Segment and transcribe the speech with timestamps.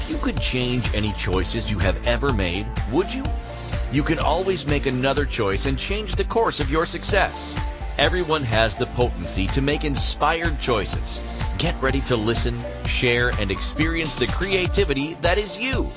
[0.00, 3.22] If you could change any choices you have ever made, would you?
[3.92, 7.54] You can always make another choice and change the course of your success.
[7.98, 11.22] Everyone has the potency to make inspired choices.
[11.58, 15.92] Get ready to listen, share, and experience the creativity that is you.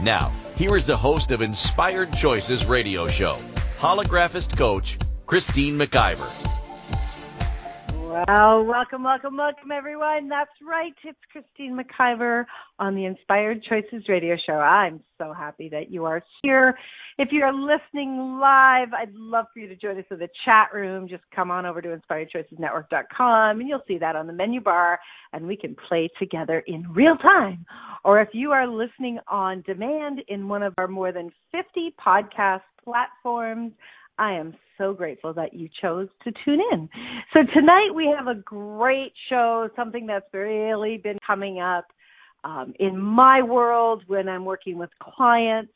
[0.00, 3.38] Now, here is the host of Inspired Choices radio show,
[3.78, 6.30] holographist coach, Christine McIver.
[8.12, 10.28] Well, welcome, welcome, welcome, everyone.
[10.28, 10.92] That's right.
[11.02, 12.44] It's Christine McIver
[12.78, 14.52] on the Inspired Choices radio show.
[14.52, 16.76] I'm so happy that you are here.
[17.16, 20.74] If you are listening live, I'd love for you to join us in the chat
[20.74, 21.08] room.
[21.08, 24.98] Just come on over to inspiredchoicesnetwork.com and you'll see that on the menu bar
[25.32, 27.64] and we can play together in real time.
[28.04, 32.60] Or if you are listening on demand in one of our more than 50 podcast
[32.84, 33.72] platforms,
[34.18, 36.88] I am so grateful that you chose to tune in.
[37.32, 41.86] So tonight we have a great show, something that's really been coming up
[42.44, 45.72] um, in my world when I'm working with clients,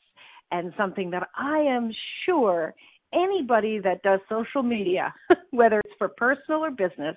[0.51, 1.91] and something that I am
[2.25, 2.73] sure
[3.13, 5.13] anybody that does social media,
[5.51, 7.15] whether it's for personal or business,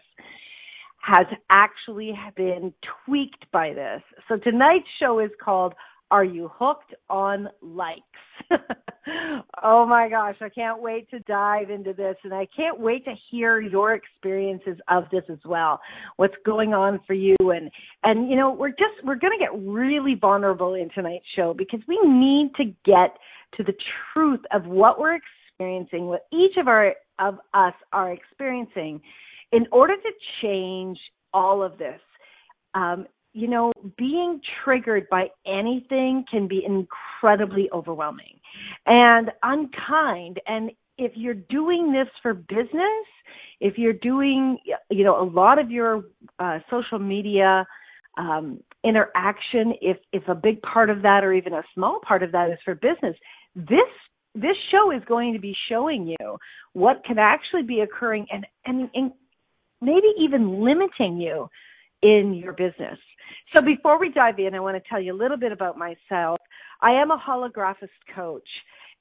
[1.02, 2.72] has actually been
[3.04, 4.02] tweaked by this.
[4.28, 5.74] So tonight's show is called
[6.10, 8.02] Are You Hooked on Likes?
[9.62, 13.14] oh my gosh, I can't wait to dive into this and I can't wait to
[13.30, 15.80] hear your experiences of this as well.
[16.16, 17.70] What's going on for you and
[18.04, 21.80] and you know, we're just we're going to get really vulnerable in tonight's show because
[21.88, 23.16] we need to get
[23.56, 23.74] to the
[24.12, 29.00] truth of what we're experiencing, what each of our of us are experiencing
[29.52, 30.10] in order to
[30.42, 30.98] change
[31.32, 32.00] all of this.
[32.74, 38.40] Um, you know, being triggered by anything can be incredibly overwhelming
[38.86, 40.40] and unkind.
[40.46, 43.06] And if you're doing this for business,
[43.60, 44.58] if you're doing,
[44.90, 46.04] you know, a lot of your
[46.38, 47.66] uh, social media
[48.18, 52.32] um, interaction, if if a big part of that or even a small part of
[52.32, 53.16] that is for business,
[53.54, 53.88] this
[54.34, 56.36] this show is going to be showing you
[56.72, 59.12] what can actually be occurring and and, and
[59.80, 61.48] maybe even limiting you
[62.02, 62.98] in your business.
[63.54, 66.38] So before we dive in, I want to tell you a little bit about myself.
[66.80, 68.48] I am a holographist coach.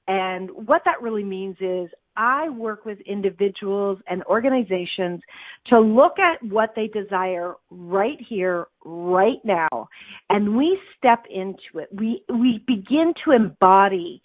[0.08, 5.20] And what that really means is I work with individuals and organizations
[5.66, 9.88] to look at what they desire right here, right now,
[10.28, 11.88] and we step into it.
[11.92, 14.20] We we begin to embody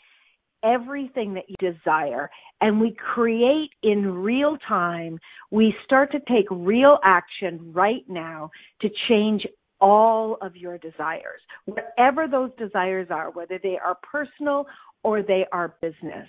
[0.64, 2.30] everything that you desire
[2.62, 5.20] and we create in real time.
[5.52, 8.50] We start to take real action right now
[8.82, 9.46] to change
[9.82, 14.66] all of your desires, whatever those desires are, whether they are personal
[15.04, 16.28] or they are business.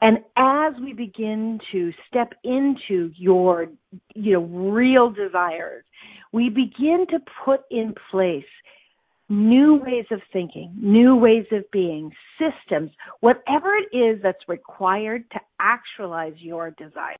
[0.00, 3.66] And as we begin to step into your,
[4.14, 5.84] you know, real desires,
[6.32, 8.44] we begin to put in place
[9.28, 12.90] new ways of thinking, new ways of being, systems,
[13.20, 17.18] whatever it is that's required to actualize your desires.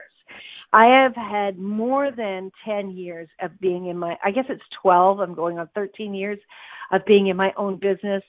[0.73, 5.21] I have had more than 10 years of being in my, I guess it's 12,
[5.21, 6.39] I'm going on 13 years
[6.93, 8.23] of being in my own business.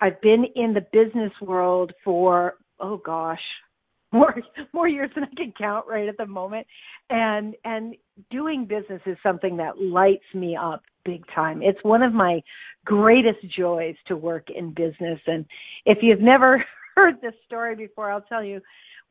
[0.00, 3.40] I've been in the business world for, oh gosh,
[4.12, 4.34] more
[4.74, 6.66] more years than I can count right at the moment.
[7.08, 7.94] And and
[8.30, 11.62] doing business is something that lights me up big time.
[11.62, 12.42] It's one of my
[12.84, 15.18] greatest joys to work in business.
[15.26, 15.46] And
[15.86, 16.62] if you've never
[16.94, 18.60] heard this story before, I'll tell you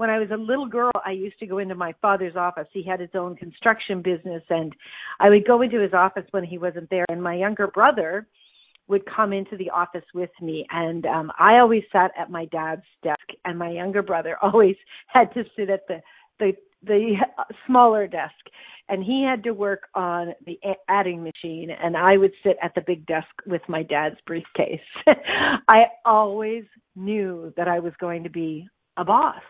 [0.01, 2.65] when I was a little girl, I used to go into my father's office.
[2.73, 4.73] He had his own construction business, and
[5.19, 7.05] I would go into his office when he wasn't there.
[7.07, 8.25] And my younger brother
[8.87, 12.81] would come into the office with me, and um, I always sat at my dad's
[13.03, 14.75] desk, and my younger brother always
[15.05, 16.01] had to sit at the
[16.39, 17.17] the the
[17.67, 18.33] smaller desk
[18.89, 22.81] and he had to work on the adding machine and I would sit at the
[22.81, 24.79] big desk with my dad's briefcase.
[25.67, 26.63] I always
[26.95, 29.41] knew that I was going to be a boss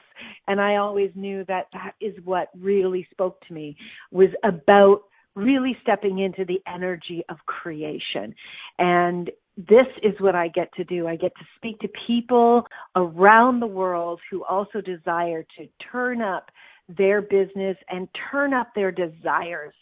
[0.48, 3.76] and I always knew that that is what really spoke to me
[4.12, 5.02] was about
[5.36, 8.36] really stepping into the energy of creation
[8.78, 11.08] and this is what I get to do.
[11.08, 12.64] I get to speak to people
[12.96, 16.50] around the world who also desire to turn up
[16.98, 19.74] their business and turn up their desires.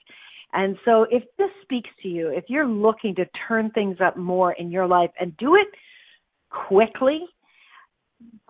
[0.53, 4.53] And so if this speaks to you, if you're looking to turn things up more
[4.53, 5.67] in your life and do it
[6.49, 7.21] quickly,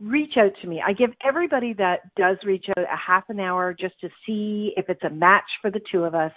[0.02, 0.82] reach out to me.
[0.86, 4.90] I give everybody that does reach out a half an hour just to see if
[4.90, 6.32] it's a match for the two of us.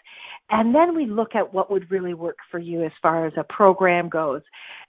[0.50, 3.44] And then we look at what would really work for you as far as a
[3.44, 4.42] program goes.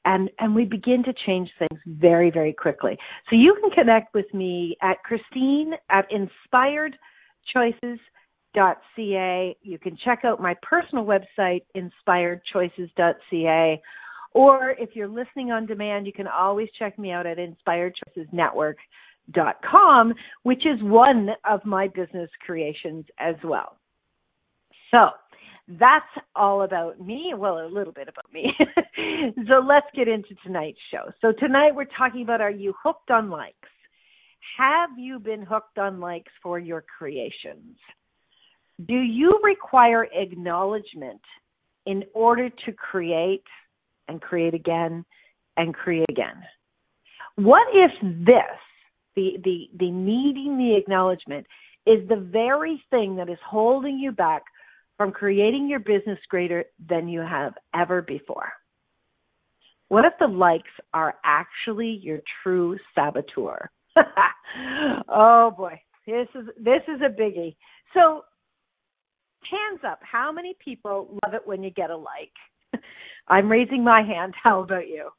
[0.06, 2.98] And and we begin to change things very, very quickly.
[3.30, 6.98] So you can connect with me at Christine at inspired
[7.56, 9.57] inspiredchoices.ca.
[9.62, 13.81] You can check out my personal website, inspiredchoices.ca,
[14.33, 20.13] Or if you're listening on demand, you can always check me out at inspiredchoicesnetwork.com,
[20.44, 23.75] which is one of my business creations as well.
[24.91, 25.09] So
[25.68, 27.33] that's all about me.
[27.35, 28.51] Well, a little bit about me.
[29.47, 31.12] so let's get into tonight's show.
[31.21, 33.56] So tonight we're talking about are you hooked on likes?
[34.57, 37.77] Have you been hooked on likes for your creations?
[38.86, 41.21] Do you require acknowledgement
[41.86, 43.44] in order to create
[44.07, 45.05] and create again
[45.57, 46.44] and create again?
[47.35, 48.59] What if this,
[49.15, 51.47] the, the, the needing the acknowledgement,
[51.85, 54.44] is the very thing that is holding you back
[54.97, 58.51] from creating your business greater than you have ever before?
[59.89, 63.69] What if the likes are actually your true saboteur?
[65.09, 67.55] oh boy, this is this is a biggie.
[67.94, 68.23] So,
[69.50, 72.31] hands up, how many people love it when you get a like?
[73.28, 74.34] I'm raising my hand.
[74.44, 75.10] How about you?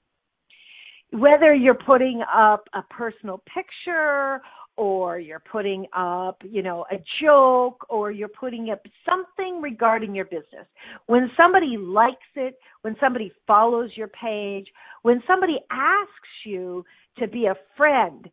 [1.11, 4.41] Whether you're putting up a personal picture
[4.77, 10.25] or you're putting up, you know, a joke or you're putting up something regarding your
[10.25, 10.67] business.
[11.07, 14.67] When somebody likes it, when somebody follows your page,
[15.03, 16.11] when somebody asks
[16.45, 16.85] you
[17.19, 18.29] to be a friend,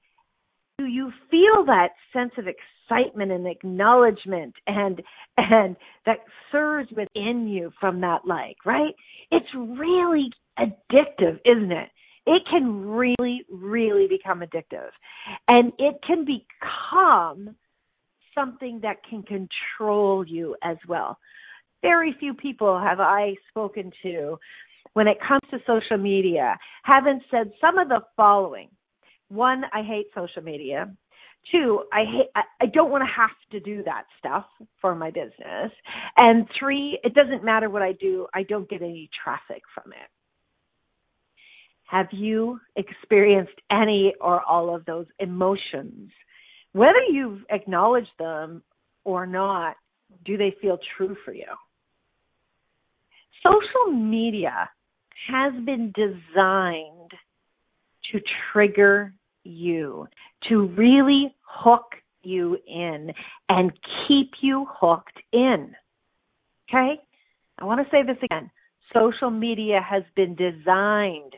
[0.81, 5.01] do you feel that sense of excitement and acknowledgement and
[5.37, 5.75] and
[6.05, 6.17] that
[6.51, 8.93] surge within you from that like, right?
[9.29, 10.29] It's really
[10.59, 11.89] addictive, isn't it?
[12.27, 14.89] it can really, really become addictive.
[15.47, 17.55] And it can become
[18.35, 21.17] something that can control you as well.
[21.81, 24.37] Very few people have I spoken to
[24.93, 28.69] when it comes to social media haven't said some of the following.
[29.31, 30.91] One, I hate social media.
[31.53, 34.45] Two, I hate I, I don't want to have to do that stuff
[34.81, 35.71] for my business.
[36.17, 40.09] And three, it doesn't matter what I do, I don't get any traffic from it.
[41.85, 46.11] Have you experienced any or all of those emotions?
[46.73, 48.61] Whether you've acknowledged them
[49.05, 49.77] or not,
[50.25, 51.47] do they feel true for you?
[53.43, 54.69] Social media
[55.29, 57.11] has been designed
[58.11, 58.19] to
[58.51, 59.13] trigger
[59.43, 60.07] you,
[60.49, 63.11] to really hook you in
[63.49, 63.71] and
[64.07, 65.73] keep you hooked in.
[66.69, 66.95] Okay?
[67.59, 68.49] I want to say this again.
[68.93, 71.33] Social media has been designed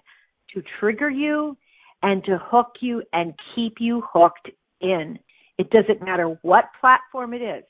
[0.54, 1.58] to trigger you
[2.02, 4.50] and to hook you and keep you hooked
[4.82, 5.20] in.
[5.58, 7.64] It doesn't matter what platform it is.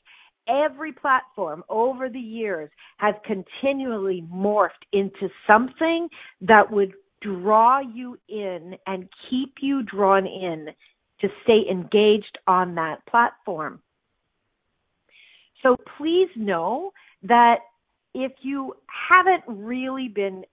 [0.48, 6.10] Every platform over the years has continually morphed into something
[6.42, 10.68] that would draw you in and keep you drawn in
[11.22, 13.80] to stay engaged on that platform.
[15.62, 16.92] So please know
[17.24, 17.60] that
[18.14, 18.76] if you
[19.10, 20.44] haven't really been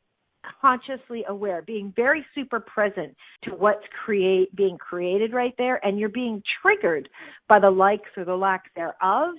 [0.61, 3.15] consciously aware, being very super present
[3.45, 7.09] to what's create being created right there, and you're being triggered
[7.49, 9.35] by the likes or the lack thereof,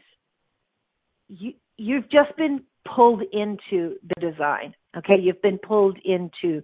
[1.30, 2.62] you you've just been
[2.95, 4.75] pulled into the design.
[4.98, 6.62] Okay, you've been pulled into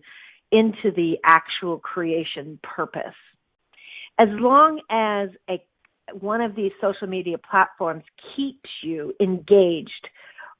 [0.51, 3.15] into the actual creation purpose.
[4.19, 5.61] As long as a
[6.13, 8.03] one of these social media platforms
[8.35, 10.07] keeps you engaged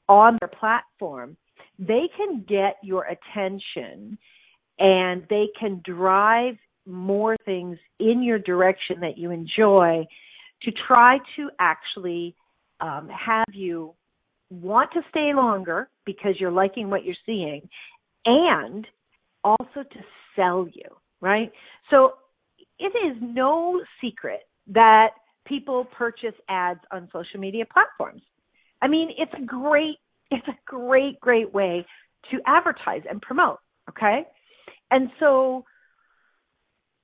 [0.06, 1.38] on their platform,
[1.78, 4.18] they can get your attention
[4.78, 6.56] and they can drive
[6.86, 10.04] more things in your direction that you enjoy
[10.62, 12.34] to try to actually
[12.80, 13.94] um, have you
[14.50, 17.68] want to stay longer because you're liking what you're seeing
[18.24, 18.86] and
[19.44, 20.00] also to
[20.36, 20.88] sell you,
[21.20, 21.50] right?
[21.90, 22.14] So
[22.78, 25.10] it is no secret that
[25.46, 28.22] people purchase ads on social media platforms.
[28.82, 29.96] I mean, it's a great
[30.30, 31.86] it's a great, great way
[32.30, 33.58] to advertise and promote.
[33.88, 34.24] Okay.
[34.90, 35.64] And so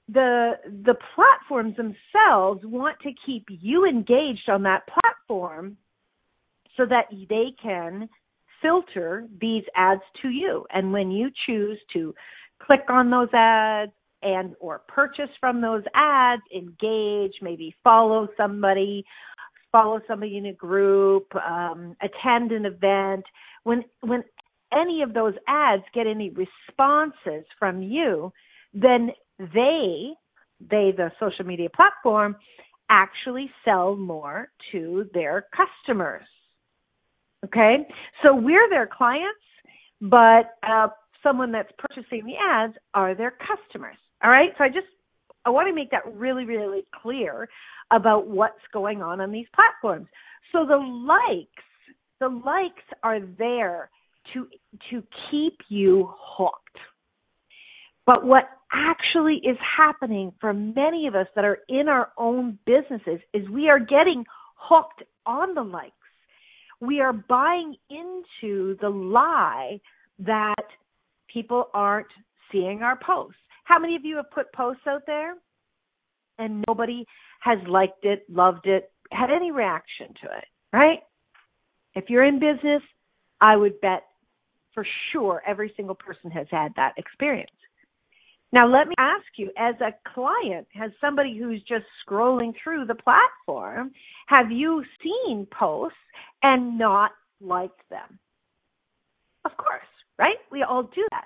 [0.09, 0.53] the
[0.85, 5.79] the platforms themselves want to keep you engaged on that platform
[6.77, 8.09] so that they can
[8.65, 12.15] filter these ads to you and when you choose to
[12.63, 13.93] click on those ads
[14.23, 19.05] and or purchase from those ads engage maybe follow somebody
[19.75, 23.25] follow somebody in a group, um, attend an event,
[23.65, 24.23] when when
[24.73, 28.33] any of those ads get any responses from you,
[28.73, 30.13] then they
[30.61, 32.37] they the social media platform
[32.89, 36.23] actually sell more to their customers.
[37.45, 37.77] Okay,
[38.23, 39.41] so we're their clients,
[40.01, 40.89] but uh,
[41.23, 43.97] someone that's purchasing the ads are their customers.
[44.23, 44.87] All right, so I just
[45.45, 47.49] I want to make that really, really clear
[47.91, 50.07] about what's going on on these platforms.
[50.53, 51.65] So the likes,
[52.21, 53.91] the likes are there
[54.33, 54.47] to
[54.91, 56.79] to keep you hooked.
[58.07, 63.21] But what actually is happening for many of us that are in our own businesses
[63.33, 64.25] is we are getting
[64.57, 65.93] hooked on the likes.
[66.85, 69.81] We are buying into the lie
[70.19, 70.65] that
[71.33, 72.09] people aren't
[72.53, 73.39] seeing our posts.
[73.65, 75.35] How many of you have put posts out there
[76.39, 77.07] and nobody
[77.41, 81.01] has liked it, loved it, had any reaction to it, right?
[81.95, 82.83] If you're in business,
[83.41, 84.03] I would bet
[84.75, 87.51] for sure every single person has had that experience.
[88.55, 92.95] Now, let me ask you, as a client, has somebody who's just scrolling through the
[92.95, 93.91] platform,
[94.29, 95.99] have you seen posts
[96.41, 98.21] and not liked them?
[99.45, 99.83] Of course,
[100.21, 100.37] right?
[100.53, 101.25] We all do that.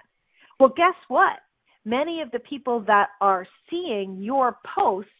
[0.58, 1.40] Well, guess what?
[1.84, 5.10] Many of the people that are seeing your posts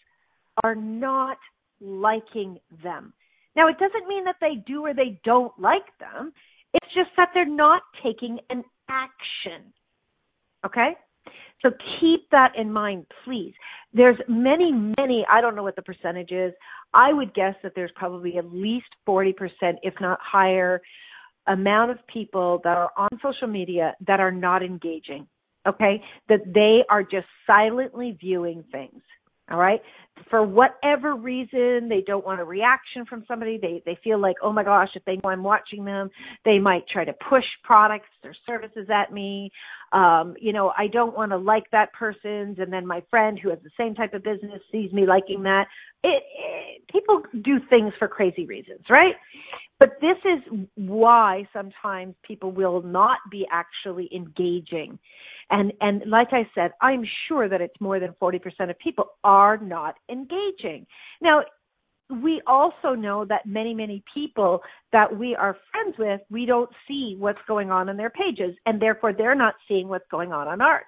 [0.64, 1.36] are not
[1.78, 3.12] liking them.
[3.54, 6.32] Now, it doesn't mean that they do or they don't like them.
[6.72, 9.74] It's just that they're not taking an action.
[10.64, 10.92] Okay?
[11.62, 13.54] So keep that in mind, please.
[13.92, 16.52] There's many, many, I don't know what the percentage is.
[16.94, 19.32] I would guess that there's probably at least 40%,
[19.82, 20.80] if not higher,
[21.46, 25.26] amount of people that are on social media that are not engaging.
[25.66, 26.02] Okay?
[26.28, 29.02] That they are just silently viewing things.
[29.50, 29.80] All right.
[30.30, 33.58] For whatever reason, they don't want a reaction from somebody.
[33.60, 36.10] They they feel like, oh my gosh, if they know I'm watching them,
[36.44, 39.50] they might try to push products or services at me.
[39.92, 43.50] Um, you know, I don't want to like that person's, and then my friend who
[43.50, 45.66] has the same type of business sees me liking that.
[46.04, 49.14] It, it people do things for crazy reasons, right?
[49.80, 54.98] But this is why sometimes people will not be actually engaging
[55.50, 59.56] and and like I said, I'm sure that it's more than 40% of people are
[59.56, 60.86] not engaging.
[61.20, 61.42] Now,
[62.22, 64.62] we also know that many many people
[64.92, 68.80] that we are friends with, we don't see what's going on on their pages and
[68.80, 70.84] therefore they're not seeing what's going on on ours.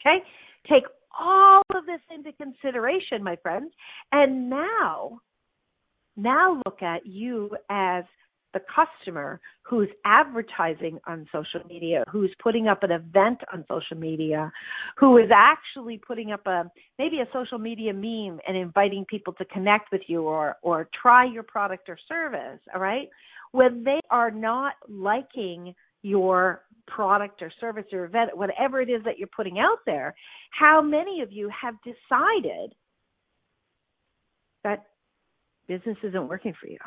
[0.00, 0.22] Okay?
[0.70, 0.84] Take
[1.18, 3.72] all of this into consideration, my friends.
[4.12, 5.20] And now
[6.16, 8.04] now look at you as
[8.54, 14.50] the customer who's advertising on social media, who's putting up an event on social media,
[14.96, 19.44] who is actually putting up a maybe a social media meme and inviting people to
[19.46, 23.08] connect with you or or try your product or service, all right?
[23.52, 29.18] When they are not liking your product or service or event, whatever it is that
[29.18, 30.14] you're putting out there,
[30.50, 32.74] how many of you have decided
[34.64, 34.86] that
[35.66, 36.78] business isn't working for you?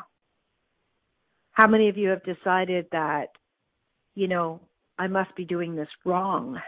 [1.52, 3.26] How many of you have decided that,
[4.14, 4.60] you know,
[4.98, 6.58] I must be doing this wrong?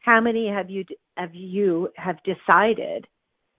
[0.00, 0.84] How many have you
[1.16, 3.06] have you have decided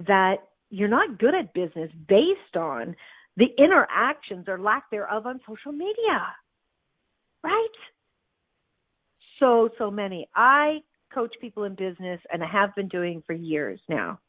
[0.08, 0.38] that
[0.70, 2.96] you're not good at business based on
[3.38, 6.26] the interactions or lack thereof on social media?
[7.44, 7.68] Right?
[9.40, 10.28] So so many.
[10.36, 10.80] I
[11.14, 14.20] coach people in business and I have been doing for years now.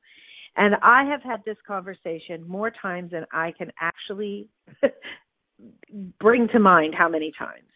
[0.56, 4.48] And I have had this conversation more times than I can actually
[6.18, 7.68] bring to mind how many times.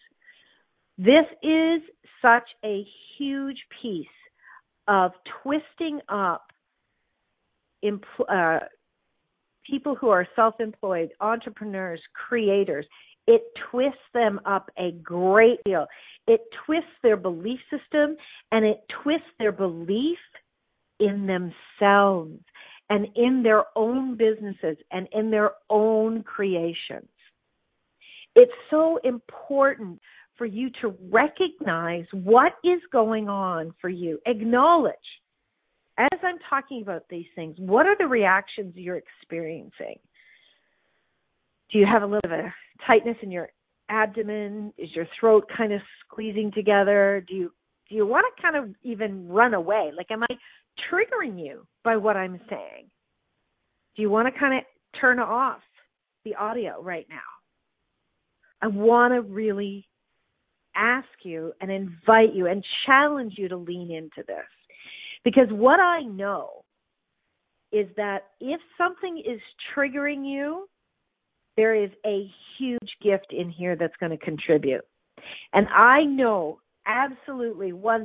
[0.98, 1.82] This is
[2.22, 2.84] such a
[3.18, 4.06] huge piece
[4.88, 5.12] of
[5.42, 6.46] twisting up
[7.84, 8.60] empl- uh,
[9.68, 12.86] people who are self-employed, entrepreneurs, creators.
[13.26, 15.86] It twists them up a great deal.
[16.26, 18.16] It twists their belief system
[18.52, 20.18] and it twists their belief
[21.00, 22.38] in themselves
[22.88, 27.08] and in their own businesses and in their own creations.
[28.36, 29.98] It's so important
[30.36, 34.18] for you to recognize what is going on for you.
[34.26, 34.94] Acknowledge,
[35.98, 39.98] as I'm talking about these things, what are the reactions you're experiencing?
[41.72, 42.50] Do you have a little bit of
[42.86, 43.48] tightness in your
[43.88, 44.74] abdomen?
[44.76, 47.24] Is your throat kind of squeezing together?
[47.26, 47.52] Do you
[47.88, 49.92] do you want to kind of even run away?
[49.96, 50.34] Like, am I
[50.90, 52.90] triggering you by what I'm saying?
[53.94, 54.64] Do you want to kind of
[55.00, 55.60] turn off
[56.24, 57.35] the audio right now?
[58.66, 59.86] I want to really
[60.74, 64.44] ask you and invite you and challenge you to lean into this.
[65.24, 66.64] Because what I know
[67.70, 69.40] is that if something is
[69.72, 70.68] triggering you,
[71.56, 74.84] there is a huge gift in here that's going to contribute.
[75.52, 78.04] And I know absolutely 1000%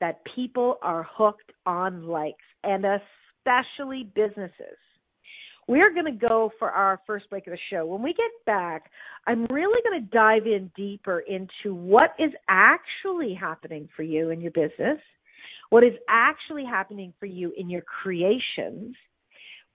[0.00, 4.78] that people are hooked on likes and especially businesses
[5.70, 7.86] we're going to go for our first break of the show.
[7.86, 8.90] When we get back,
[9.28, 14.40] I'm really going to dive in deeper into what is actually happening for you in
[14.40, 14.98] your business,
[15.68, 18.96] what is actually happening for you in your creations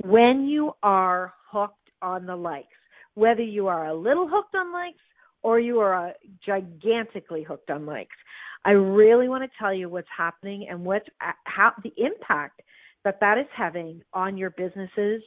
[0.04, 2.68] when you are hooked on the likes,
[3.14, 5.00] whether you are a little hooked on likes
[5.44, 6.14] or you are a
[6.46, 8.18] gigantically hooked on likes.
[8.66, 12.64] I really want to tell you what's happening and what's uh, how the impact
[13.06, 15.22] that that is having on your businesses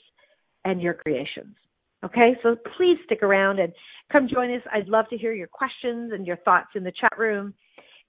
[0.69, 1.57] and your creations.
[2.05, 3.73] Okay, so please stick around and
[4.13, 4.63] come join us.
[4.71, 7.55] I'd love to hear your questions and your thoughts in the chat room.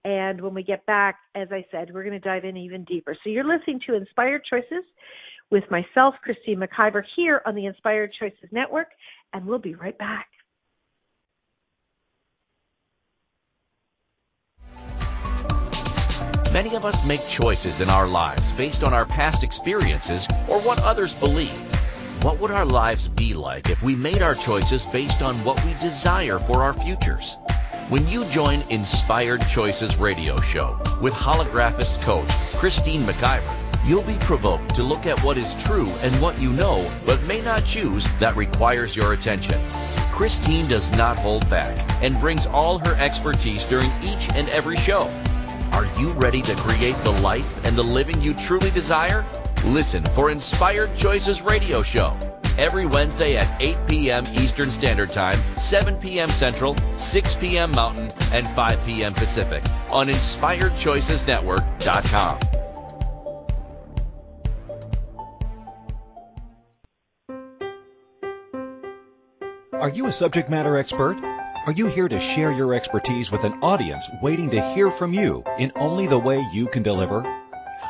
[0.04, 3.16] And when we get back, as I said, we're going to dive in even deeper.
[3.24, 4.84] So you're listening to Inspired Choices
[5.52, 8.88] with myself, Christine McIver, here on the Inspired Choices Network,
[9.34, 10.28] and we'll be right back.
[16.52, 20.80] Many of us make choices in our lives based on our past experiences or what
[20.80, 21.69] others believe.
[22.22, 25.74] What would our lives be like if we made our choices based on what we
[25.76, 27.38] desire for our futures?
[27.88, 33.56] When you join Inspired Choices radio show with holographist coach Christine McIver,
[33.88, 37.40] you'll be provoked to look at what is true and what you know but may
[37.40, 39.58] not choose that requires your attention.
[40.12, 45.04] Christine does not hold back and brings all her expertise during each and every show.
[45.72, 49.26] Are you ready to create the life and the living you truly desire?
[49.66, 52.18] Listen for Inspired Choices Radio Show
[52.58, 54.24] every Wednesday at 8 p.m.
[54.34, 56.30] Eastern Standard Time, 7 p.m.
[56.30, 57.72] Central, 6 p.m.
[57.72, 59.14] Mountain, and 5 p.m.
[59.14, 62.40] Pacific on InspiredChoicesNetwork.com.
[69.74, 71.18] Are you a subject matter expert?
[71.66, 75.46] Are you here to share your expertise with an audience waiting to hear from you
[75.58, 77.24] in only the way you can deliver?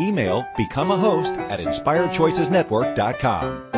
[0.00, 3.68] Email become a host at inspiredchoicesnetwork.com.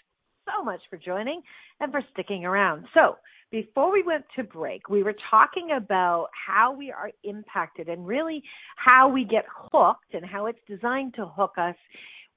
[0.47, 1.43] so much for joining
[1.81, 2.87] and for sticking around.
[2.95, 3.17] So,
[3.53, 8.43] before we went to break, we were talking about how we are impacted and really
[8.77, 11.77] how we get hooked and how it's designed to hook us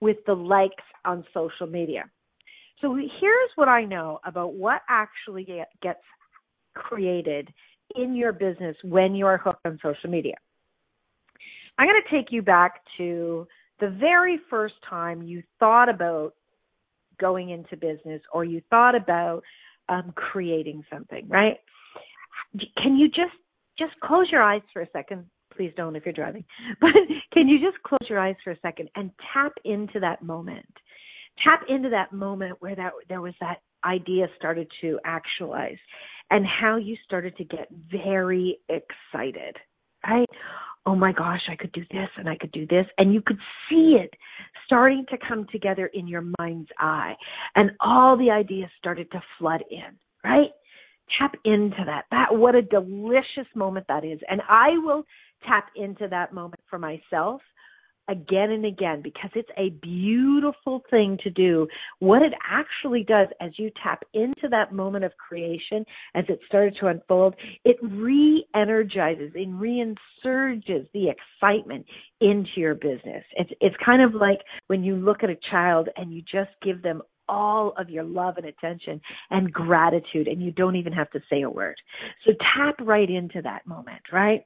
[0.02, 2.10] with the likes on social media.
[2.82, 5.46] So here's what I know about what actually
[5.82, 6.00] gets
[6.76, 7.50] created
[7.96, 10.36] in your business when you are hooked on social media.
[11.78, 13.48] I'm going to take you back to
[13.80, 16.34] the very first time you thought about
[17.20, 19.44] going into business or you thought about
[19.90, 21.58] um, creating something, right?
[22.82, 23.36] Can you just
[23.78, 25.26] just close your eyes for a second?
[25.60, 26.46] Please don't if you're driving.
[26.80, 26.94] But
[27.34, 30.72] can you just close your eyes for a second and tap into that moment?
[31.44, 35.78] Tap into that moment where that there was that idea started to actualize
[36.32, 39.58] and how you started to get very excited,
[40.08, 40.26] right?
[40.86, 42.86] oh my gosh, I could do this and I could do this.
[42.98, 43.38] And you could
[43.70, 44.14] see it
[44.66, 47.16] starting to come together in your mind's eye.
[47.56, 50.50] And all the ideas started to flood in, right?
[51.18, 52.06] Tap into that.
[52.12, 54.20] That what a delicious moment that is.
[54.30, 55.04] And I will
[55.48, 57.42] tap into that moment for myself
[58.10, 61.68] again and again because it's a beautiful thing to do.
[62.00, 66.76] What it actually does as you tap into that moment of creation, as it started
[66.80, 71.86] to unfold, it re energizes and reinsurges the excitement
[72.20, 73.24] into your business.
[73.38, 76.82] It's, it's kind of like when you look at a child and you just give
[76.82, 81.20] them all of your love and attention and gratitude, and you don't even have to
[81.30, 81.76] say a word.
[82.26, 84.44] So tap right into that moment, right?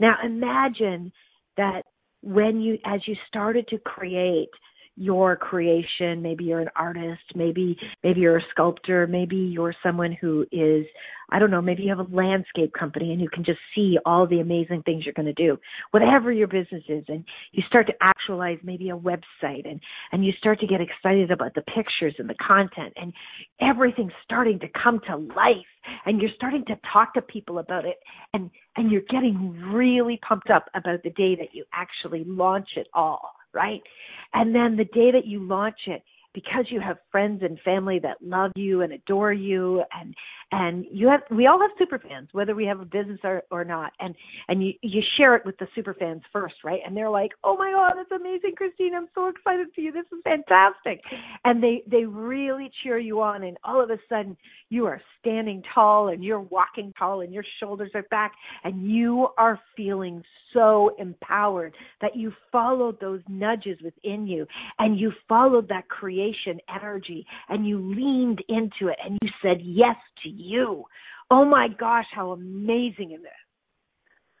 [0.00, 1.12] Now imagine
[1.56, 1.82] that
[2.22, 4.50] when you as you started to create
[4.98, 6.20] your creation.
[6.22, 7.22] Maybe you're an artist.
[7.34, 9.06] Maybe maybe you're a sculptor.
[9.06, 10.86] Maybe you're someone who is
[11.30, 14.26] i don't know maybe you have a landscape company and you can just see all
[14.26, 15.58] the amazing things you're going to do.
[15.90, 19.80] Whatever your business is and you start to actualize maybe a website and
[20.12, 23.12] and you start to get excited about the pictures and the content and
[23.60, 25.70] everything's starting to come to life
[26.06, 27.98] and you're starting to talk to people about it
[28.34, 32.88] and and you're getting really pumped up about the day that you actually launch it
[32.94, 33.82] all right?
[34.34, 36.02] And then the day that you launch it
[36.38, 40.14] because you have friends and family that love you and adore you and
[40.52, 43.64] and you have we all have super fans whether we have a business or, or
[43.64, 43.92] not.
[43.98, 44.14] And
[44.46, 46.80] and you you share it with the super fans first right?
[46.86, 48.94] And they're like oh my god that's amazing christine.
[48.94, 49.90] I'm so excited for you.
[49.90, 51.02] This is fantastic.
[51.44, 54.36] And they they really cheer you on and all of a sudden
[54.68, 59.28] you are standing tall and you're walking tall and your shoulders are back and you
[59.36, 60.22] are feeling
[60.52, 64.46] so empowered that you followed those nudges within you
[64.78, 65.88] and you followed that
[66.28, 70.84] creation energy and you leaned into it and you said yes to you.
[71.30, 73.47] Oh my gosh, how amazing is it?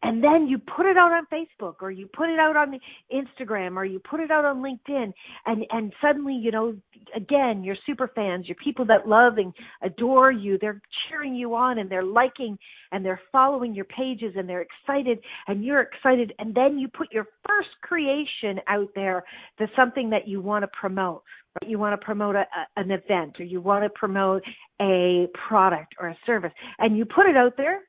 [0.02, 2.78] And then you put it out on Facebook or you put it out on
[3.12, 5.12] Instagram or you put it out on LinkedIn
[5.46, 6.74] and and suddenly you know
[7.16, 11.78] again your super fans your people that love and adore you they're cheering you on
[11.78, 12.56] and they're liking
[12.92, 17.12] and they're following your pages and they're excited and you're excited and then you put
[17.12, 19.24] your first creation out there
[19.58, 21.22] to something that you want to promote
[21.60, 21.68] right?
[21.68, 24.42] You want to promote a, a, an event or you want to promote
[24.80, 27.80] a product or a service and you put it out there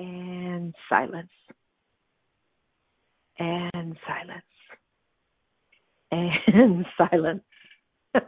[0.00, 1.28] and silence
[3.38, 4.42] and silence
[6.12, 7.42] and silence.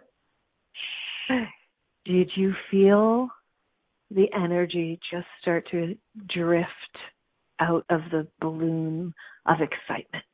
[2.04, 3.28] Did you feel
[4.10, 5.96] the energy just start to
[6.28, 6.68] drift
[7.60, 9.14] out of the balloon
[9.46, 10.24] of excitement?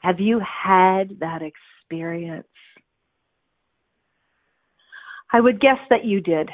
[0.00, 2.46] Have you had that experience?
[5.32, 6.50] I would guess that you did.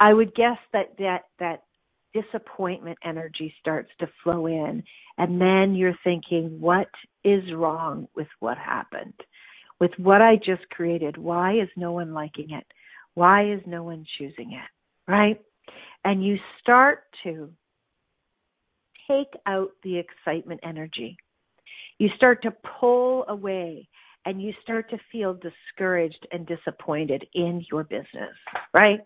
[0.00, 1.62] I would guess that that that
[2.14, 4.82] disappointment energy starts to flow in.
[5.18, 6.88] And then you're thinking, what
[7.24, 9.14] is wrong with what happened?
[9.80, 11.16] With what I just created?
[11.16, 12.64] Why is no one liking it?
[13.14, 15.10] Why is no one choosing it?
[15.10, 15.40] Right?
[16.04, 17.50] And you start to
[19.08, 21.16] take out the excitement energy.
[21.98, 23.88] You start to pull away
[24.24, 28.34] and you start to feel discouraged and disappointed in your business,
[28.72, 29.00] right?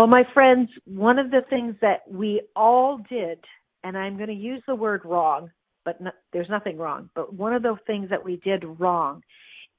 [0.00, 3.38] Well, my friends, one of the things that we all did,
[3.84, 5.50] and I'm going to use the word wrong,
[5.84, 9.22] but no, there's nothing wrong, but one of the things that we did wrong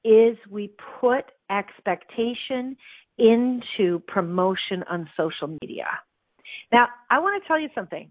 [0.04, 2.76] is we put expectation
[3.18, 5.88] into promotion on social media.
[6.70, 8.08] Now, I want to tell you something.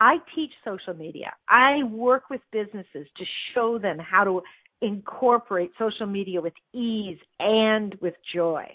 [0.00, 1.34] I teach social media.
[1.48, 4.42] I work with businesses to show them how to
[4.82, 8.66] incorporate social media with ease and with joy.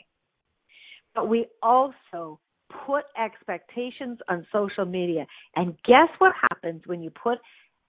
[1.14, 2.40] But we also
[2.86, 5.26] put expectations on social media.
[5.56, 7.40] And guess what happens when you put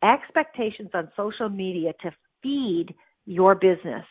[0.02, 2.10] expectations on social media to
[2.42, 2.94] feed
[3.26, 4.04] your business?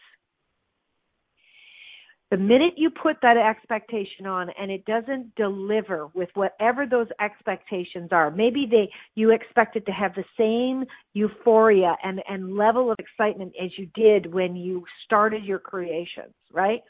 [2.32, 8.10] The minute you put that expectation on and it doesn't deliver with whatever those expectations
[8.12, 13.54] are, maybe they you expected to have the same euphoria and, and level of excitement
[13.60, 16.82] as you did when you started your creations, right?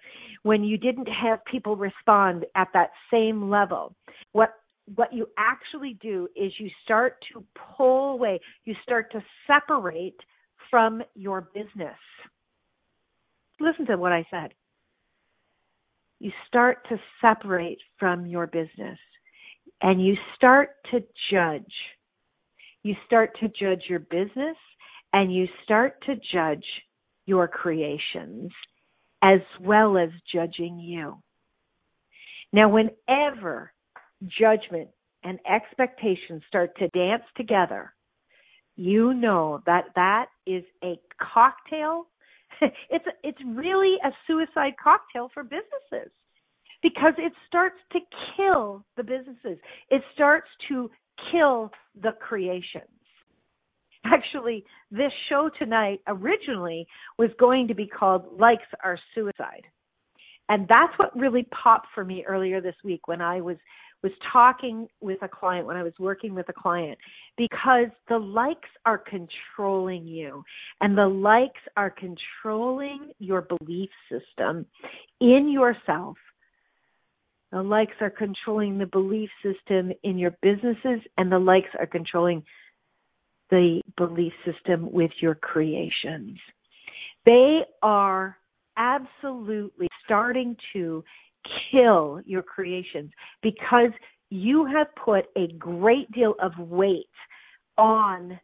[0.44, 3.96] When you didn't have people respond at that same level.
[4.34, 4.54] What
[4.96, 7.46] what you actually do is you start to
[7.78, 10.20] pull away, you start to separate
[10.70, 11.96] from your business.
[13.62, 14.52] Listen to what I said
[16.20, 19.00] you start to separate from your business
[19.82, 21.02] and you start to
[21.32, 21.74] judge.
[22.84, 24.58] You start to judge your business
[25.14, 26.66] and you start to judge
[27.26, 28.52] your creations
[29.22, 31.22] as well as judging you.
[32.52, 33.72] Now, whenever
[34.40, 34.90] judgment
[35.24, 37.94] and expectations start to dance together,
[38.76, 42.08] you know that that is a cocktail
[42.90, 46.12] it's it's really a suicide cocktail for businesses
[46.82, 48.00] because it starts to
[48.36, 49.60] kill the businesses.
[49.90, 50.90] It starts to
[51.32, 52.86] kill the creations.
[54.06, 59.66] Actually, this show tonight originally was going to be called Likes Are Suicide.
[60.48, 63.58] And that's what really popped for me earlier this week when I was
[64.02, 66.98] was talking with a client, when I was working with a client,
[67.38, 70.44] because the likes are controlling you
[70.82, 74.66] and the likes are controlling your belief system
[75.20, 76.18] in yourself.
[77.52, 82.44] The likes are controlling the belief system in your businesses and the likes are controlling
[83.50, 86.38] the belief system with your creations.
[87.26, 88.38] They are
[88.78, 91.04] absolutely starting to
[91.72, 93.92] kill your creations because
[94.30, 97.06] you have put a great deal of weight
[97.78, 98.40] on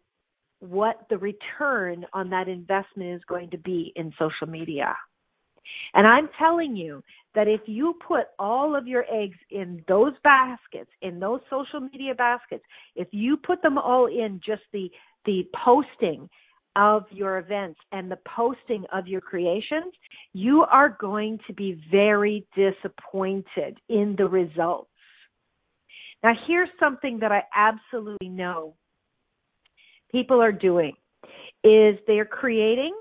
[0.59, 4.95] what the return on that investment is going to be in social media.
[5.93, 10.89] And I'm telling you that if you put all of your eggs in those baskets,
[11.01, 12.63] in those social media baskets,
[12.95, 14.89] if you put them all in just the
[15.25, 16.29] the posting
[16.75, 19.93] of your events and the posting of your creations,
[20.33, 24.89] you are going to be very disappointed in the results.
[26.23, 28.75] Now, here's something that I absolutely know
[30.11, 30.93] people are doing
[31.63, 32.95] is they're creating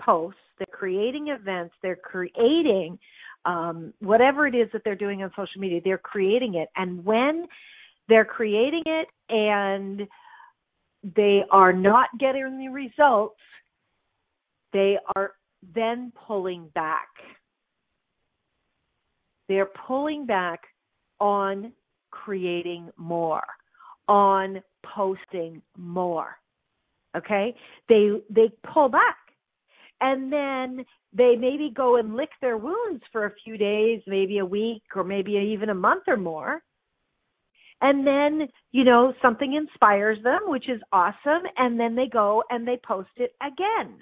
[0.00, 2.98] posts, they're creating events, they're creating
[3.44, 6.68] um, whatever it is that they're doing on social media, they're creating it.
[6.76, 7.46] And when
[8.08, 10.06] they're creating it and
[11.02, 13.40] they are not getting the results,
[14.72, 15.32] they are
[15.74, 17.08] then pulling back.
[19.48, 20.60] They're pulling back
[21.18, 21.72] on
[22.10, 23.42] creating more,
[24.08, 26.36] on posting more.
[27.16, 27.54] Okay?
[27.88, 29.16] They they pull back.
[30.02, 34.44] And then they maybe go and lick their wounds for a few days, maybe a
[34.44, 36.62] week or maybe even a month or more.
[37.80, 42.66] And then, you know, something inspires them, which is awesome, and then they go and
[42.66, 43.96] they post it again.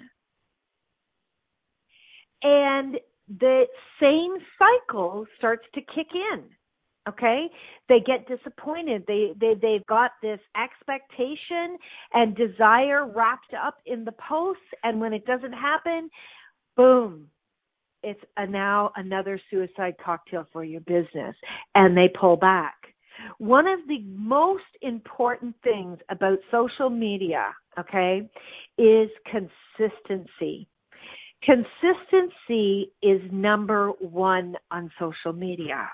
[2.43, 2.97] And
[3.39, 3.65] the
[4.01, 6.43] same cycle starts to kick in
[7.07, 7.47] okay?
[7.87, 9.03] They get disappointed.
[9.07, 11.77] They they they've got this expectation
[12.13, 16.09] and desire wrapped up in the post and when it doesn't happen
[16.77, 17.27] boom
[18.03, 21.35] it's a now another suicide cocktail for your business.
[21.75, 22.75] And they pull back
[23.37, 28.29] one of the most important things about social media okay
[28.77, 30.67] is consistency
[31.43, 35.89] consistency is number 1 on social media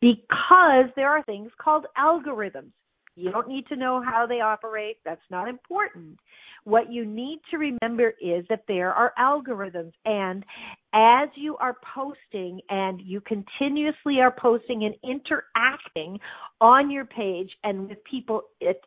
[0.00, 2.72] because there are things called algorithms.
[3.20, 6.18] You don't need to know how they operate, that's not important.
[6.64, 10.44] What you need to remember is that there are algorithms, and
[10.92, 16.18] as you are posting and you continuously are posting and interacting
[16.60, 18.42] on your page and with people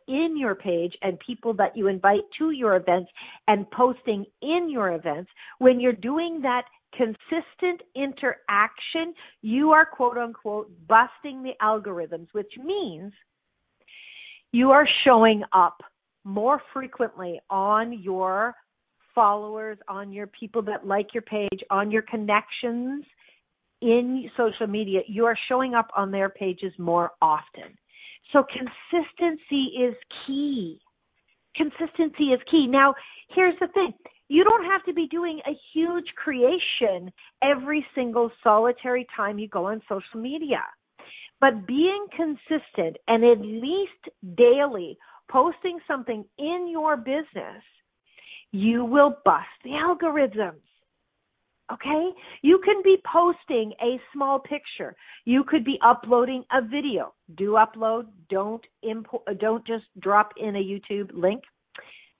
[0.06, 3.10] in your page and people that you invite to your events
[3.48, 6.64] and posting in your events, when you're doing that
[6.96, 13.12] consistent interaction, you are quote unquote busting the algorithms, which means
[14.54, 15.78] you are showing up
[16.22, 18.54] more frequently on your
[19.12, 23.04] followers, on your people that like your page, on your connections
[23.82, 25.00] in social media.
[25.08, 27.76] You are showing up on their pages more often.
[28.32, 30.78] So consistency is key.
[31.56, 32.68] Consistency is key.
[32.68, 32.94] Now,
[33.34, 33.92] here's the thing
[34.28, 37.12] you don't have to be doing a huge creation
[37.42, 40.60] every single solitary time you go on social media.
[41.44, 44.96] But being consistent and at least daily
[45.30, 47.62] posting something in your business,
[48.50, 50.62] you will bust the algorithms.
[51.70, 52.08] Okay?
[52.40, 54.96] You can be posting a small picture.
[55.26, 57.12] You could be uploading a video.
[57.36, 61.42] Do upload, don't import don't just drop in a YouTube link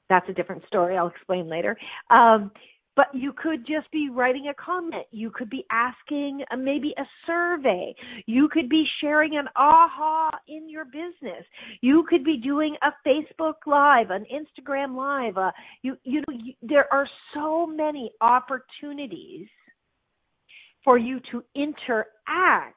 [0.08, 0.96] that's a different story.
[0.96, 1.76] I'll explain later.
[2.10, 2.50] Um,
[2.96, 5.06] but you could just be writing a comment.
[5.10, 7.94] You could be asking a, maybe a survey.
[8.26, 11.44] You could be sharing an aha in your business.
[11.80, 15.36] You could be doing a Facebook Live, an Instagram Live.
[15.36, 15.50] Uh,
[15.82, 19.48] you you know you, there are so many opportunities
[20.84, 22.76] for you to interact.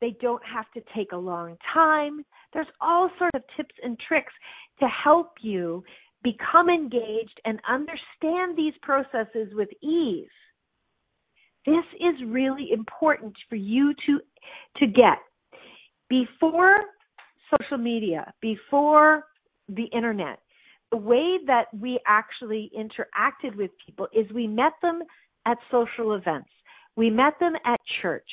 [0.00, 2.24] They don't have to take a long time.
[2.52, 4.32] There's all sorts of tips and tricks
[4.80, 5.82] to help you
[6.22, 10.28] become engaged and understand these processes with ease.
[11.64, 14.20] This is really important for you to
[14.78, 15.18] to get.
[16.08, 16.76] Before
[17.50, 19.24] social media, before
[19.68, 20.38] the internet,
[20.90, 25.00] the way that we actually interacted with people is we met them
[25.46, 26.50] at social events.
[26.96, 28.28] We met them at church.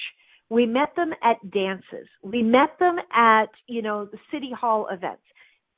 [0.49, 2.07] We met them at dances.
[2.21, 5.23] We met them at, you know, the city hall events.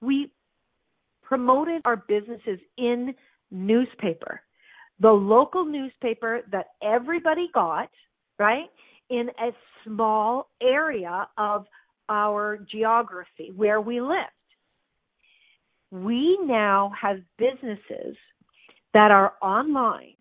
[0.01, 0.31] We
[1.27, 3.13] promoted our businesses in
[3.51, 4.41] newspaper,
[4.99, 7.89] the local newspaper that everybody got,
[8.39, 8.69] right,
[9.09, 9.51] in a
[9.83, 11.65] small area of
[12.09, 14.29] our geography where we lived.
[15.91, 18.15] We now have businesses
[18.93, 20.13] that are online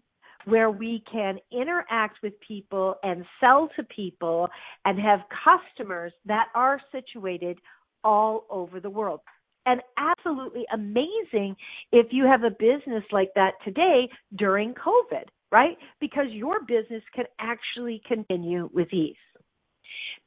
[0.46, 4.48] where we can interact with people and sell to people
[4.84, 7.58] and have customers that are situated
[8.02, 9.20] all over the world
[9.66, 11.56] and absolutely amazing
[11.92, 15.76] if you have a business like that today during COVID, right?
[16.00, 19.16] Because your business can actually continue with ease.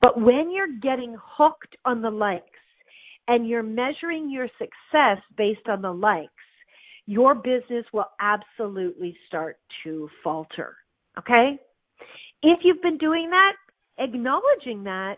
[0.02, 2.44] But when you're getting hooked on the likes
[3.28, 6.32] and you're measuring your success based on the likes,
[7.06, 10.76] your business will absolutely start to falter.
[11.18, 11.58] Okay?
[12.44, 13.54] If you've been doing that,
[13.98, 15.18] acknowledging that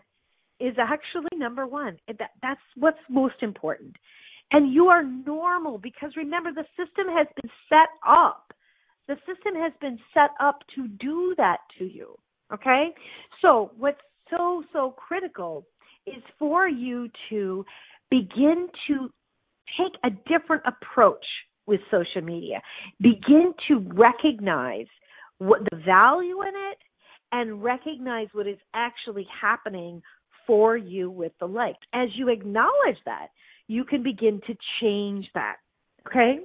[0.60, 1.98] is actually number one.
[2.06, 3.96] That, that's what's most important.
[4.52, 8.52] And you are normal because remember, the system has been set up.
[9.08, 12.16] The system has been set up to do that to you.
[12.52, 12.88] Okay?
[13.42, 15.66] So, what's so, so critical
[16.06, 17.64] is for you to
[18.10, 19.10] begin to
[19.78, 21.24] take a different approach
[21.66, 22.60] with social media.
[23.00, 24.86] Begin to recognize
[25.38, 26.78] what the value in it
[27.32, 30.02] and recognize what is actually happening
[30.50, 31.78] for you with the likes.
[31.94, 33.28] As you acknowledge that,
[33.68, 35.58] you can begin to change that.
[36.08, 36.40] Okay?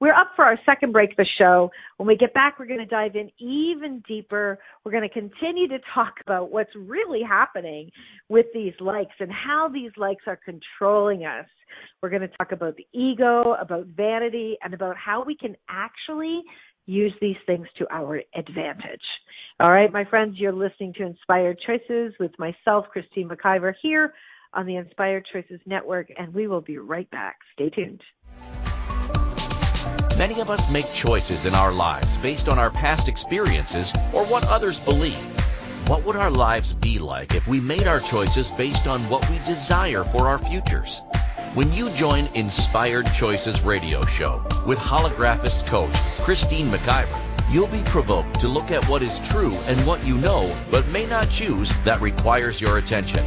[0.00, 1.70] We're up for our second break of the show.
[1.96, 4.58] When we get back, we're going to dive in even deeper.
[4.84, 7.90] We're going to continue to talk about what's really happening
[8.28, 11.46] with these likes and how these likes are controlling us.
[12.02, 16.42] We're going to talk about the ego, about vanity, and about how we can actually
[16.88, 19.02] use these things to our advantage.
[19.60, 24.14] All right, my friends, you're listening to Inspired Choices with myself, Christine McIver, here
[24.54, 27.36] on the Inspired Choices Network, and we will be right back.
[27.52, 28.00] Stay tuned.
[30.16, 34.44] Many of us make choices in our lives based on our past experiences or what
[34.48, 35.18] others believe.
[35.88, 39.38] What would our lives be like if we made our choices based on what we
[39.46, 41.00] desire for our futures?
[41.54, 47.18] When you join Inspired Choices radio show with holographist coach Christine McIver,
[47.50, 51.06] you'll be provoked to look at what is true and what you know but may
[51.06, 53.26] not choose that requires your attention.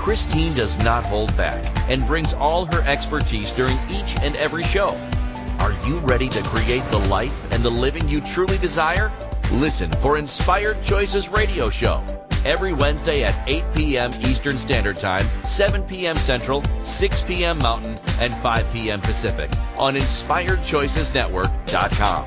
[0.00, 4.88] Christine does not hold back and brings all her expertise during each and every show.
[5.60, 9.12] Are you ready to create the life and the living you truly desire?
[9.52, 12.04] Listen for Inspired Choices Radio Show
[12.44, 14.12] every Wednesday at 8 p.m.
[14.20, 16.16] Eastern Standard Time, 7 p.m.
[16.16, 17.58] Central, 6 p.m.
[17.58, 19.00] Mountain, and 5 p.m.
[19.00, 22.26] Pacific on InspiredChoicesNetwork.com.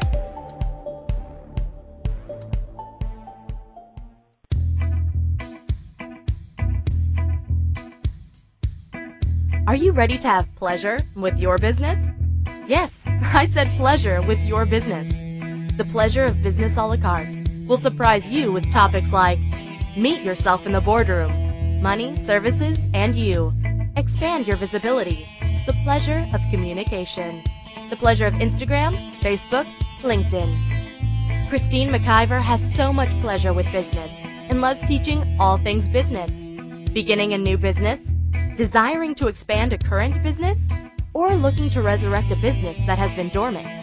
[9.66, 11.98] Are you ready to have pleasure with your business?
[12.68, 15.23] Yes, I said pleasure with your business.
[15.78, 17.36] The pleasure of business a la carte
[17.68, 19.40] will surprise you with topics like
[19.98, 23.54] meet yourself in the boardroom, money, services, and you.
[23.96, 25.28] Expand your visibility.
[25.66, 27.44] The pleasure of communication.
[27.90, 29.66] The pleasure of Instagram, Facebook,
[30.02, 31.50] LinkedIn.
[31.50, 36.32] Christine McIver has so much pleasure with business and loves teaching all things business.
[36.92, 38.00] Beginning a new business?
[38.58, 40.68] Desiring to expand a current business?
[41.14, 43.83] or looking to resurrect a business that has been dormant.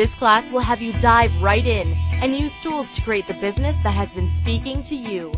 [0.00, 3.76] This class will have you dive right in and use tools to create the business
[3.82, 5.30] that has been speaking to you.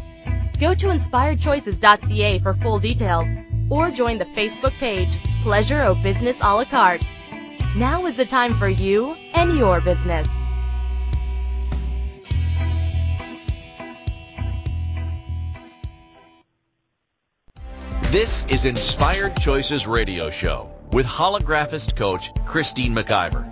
[0.61, 3.27] Go to inspiredchoices.ca for full details
[3.69, 7.03] or join the Facebook page Pleasure of Business a la carte.
[7.75, 10.29] Now is the time for you and your business.
[18.13, 23.52] This is Inspired Choices Radio Show with holographist coach Christine McIver.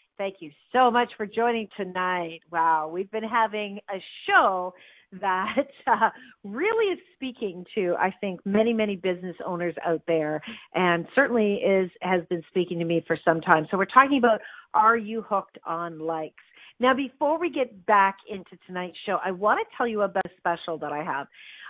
[0.17, 2.41] Thank you so much for joining tonight.
[2.51, 4.73] Wow, we've been having a show
[5.19, 6.09] that uh,
[6.43, 10.41] really is speaking to I think many many business owners out there
[10.73, 13.67] and certainly is has been speaking to me for some time.
[13.71, 14.41] So we're talking about
[14.73, 16.43] are you hooked on likes?
[16.79, 20.29] Now before we get back into tonight's show, I want to tell you about a
[20.37, 21.27] special that I have.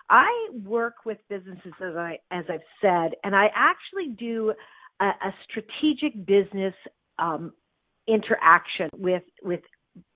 [0.09, 0.29] I
[0.65, 4.53] work with businesses as I as I've said and I actually do
[4.99, 6.73] a, a strategic business
[7.17, 7.53] um,
[8.07, 9.61] interaction with with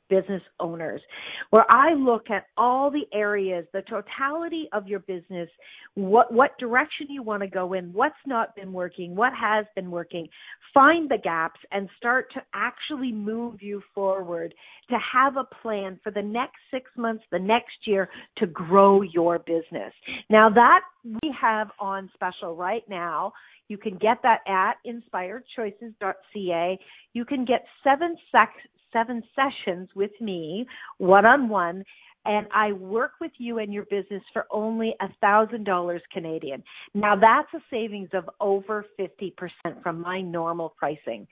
[0.10, 1.01] business owners
[1.49, 5.49] where I look at all the areas, the totality of your business,
[5.95, 9.91] what what direction you want to go in, what's not been working, what has been
[9.91, 10.28] working,
[10.74, 14.53] find the gaps and start to actually move you forward
[14.89, 19.39] to have a plan for the next 6 months, the next year to grow your
[19.39, 19.93] business.
[20.30, 23.34] Now that we have on special right now
[23.68, 26.80] you can get that at inspiredchoices.ca.
[27.14, 28.53] You can get seven sec-
[28.96, 30.66] seven sessions with me,
[30.98, 31.84] one on one,
[32.26, 36.64] and I work with you and your business for only a thousand dollars Canadian.
[36.93, 41.28] Now that's a savings of over fifty percent from my normal pricing.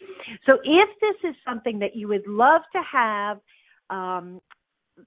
[0.45, 3.39] So if this is something that you would love to have,
[3.89, 4.39] um,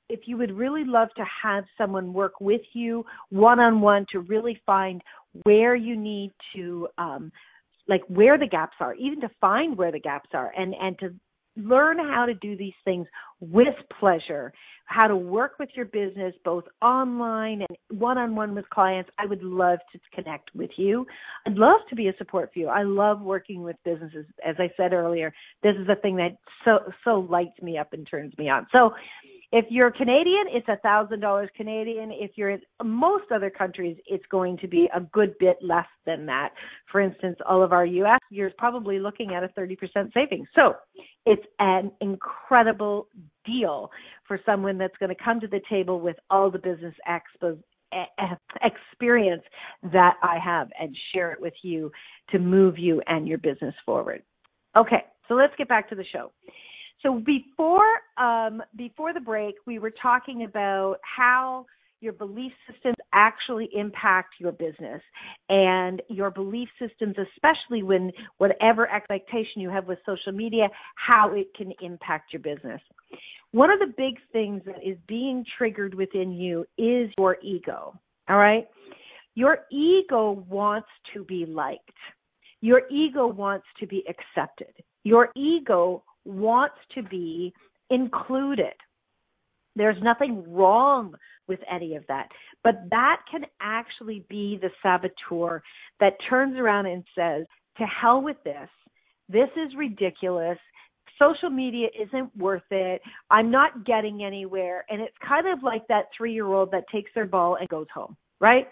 [0.08, 4.20] if you would really love to have someone work with you one on one to
[4.20, 5.00] really find
[5.44, 7.30] where you need to um
[7.88, 11.14] like where the gaps are even to find where the gaps are and and to
[11.56, 13.06] learn how to do these things
[13.40, 14.52] with pleasure,
[14.86, 19.26] how to work with your business both online and one on one with clients, I
[19.26, 21.06] would love to connect with you.
[21.46, 22.68] I'd love to be a support for you.
[22.68, 24.26] I love working with businesses.
[24.44, 25.32] As I said earlier,
[25.62, 28.66] this is the thing that so so lights me up and turns me on.
[28.72, 28.92] So
[29.52, 32.10] if you're Canadian, it's a thousand dollars Canadian.
[32.12, 36.26] If you're in most other countries, it's going to be a good bit less than
[36.26, 36.50] that.
[36.90, 38.18] For instance, all of our U.S.
[38.30, 40.48] you're probably looking at a 30% savings.
[40.54, 40.74] So
[41.24, 43.08] it's an incredible
[43.44, 43.90] deal
[44.26, 47.58] for someone that's going to come to the table with all the business expo-
[48.62, 49.42] experience
[49.92, 51.92] that I have and share it with you
[52.30, 54.22] to move you and your business forward.
[54.76, 56.32] Okay, so let's get back to the show.
[57.02, 57.86] So before
[58.18, 61.66] um, before the break, we were talking about how
[62.00, 65.00] your belief systems actually impact your business
[65.48, 71.48] and your belief systems, especially when whatever expectation you have with social media, how it
[71.56, 72.80] can impact your business.
[73.52, 77.98] One of the big things that is being triggered within you is your ego.
[78.28, 78.66] All right.
[79.34, 81.80] Your ego wants to be liked.
[82.60, 84.72] Your ego wants to be accepted.
[85.04, 87.54] Your ego wants to be
[87.90, 88.74] included.
[89.74, 91.14] There's nothing wrong
[91.48, 92.28] with any of that.
[92.64, 95.62] But that can actually be the saboteur
[96.00, 97.46] that turns around and says,
[97.78, 98.68] to hell with this.
[99.28, 100.58] This is ridiculous.
[101.18, 103.00] Social media isn't worth it.
[103.30, 104.84] I'm not getting anywhere.
[104.88, 107.86] And it's kind of like that three year old that takes their ball and goes
[107.94, 108.66] home, right?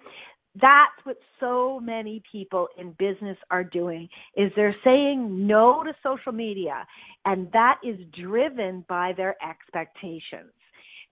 [0.60, 6.32] That's what so many people in business are doing is they're saying no to social
[6.32, 6.86] media
[7.24, 10.52] and that is driven by their expectations.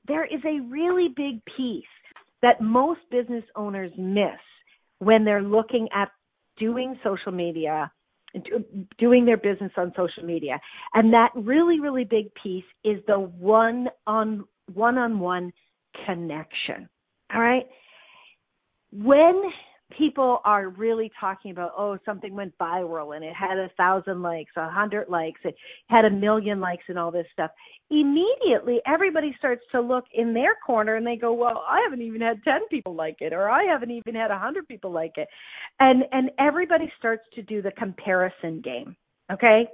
[0.06, 1.84] There is a really big piece
[2.42, 4.40] that most business owners miss
[4.98, 6.10] when they're looking at
[6.58, 7.90] doing social media
[8.98, 10.58] doing their business on social media
[10.94, 15.52] and that really really big piece is the one on one on one
[16.06, 16.88] connection.
[17.34, 17.66] All right
[18.92, 19.42] when
[19.98, 24.50] people are really talking about oh something went viral and it had a thousand likes
[24.56, 25.54] a hundred likes it
[25.88, 27.50] had a million likes and all this stuff
[27.90, 32.22] immediately everybody starts to look in their corner and they go well i haven't even
[32.22, 35.28] had ten people like it or i haven't even had a hundred people like it.
[35.78, 38.96] And and everybody starts to do the comparison game
[39.32, 39.66] okay?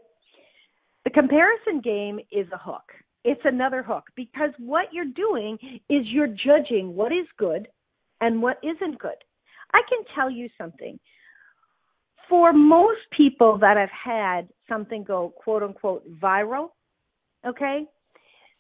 [1.04, 2.82] The comparison game is a hook.
[3.24, 5.58] It's another hook because what you're doing
[5.88, 7.68] is you're judging what is good
[8.20, 9.16] and what isn't good.
[9.72, 10.98] I can tell you something.
[12.28, 16.70] For most people that have had something go quote unquote viral,
[17.46, 17.86] okay,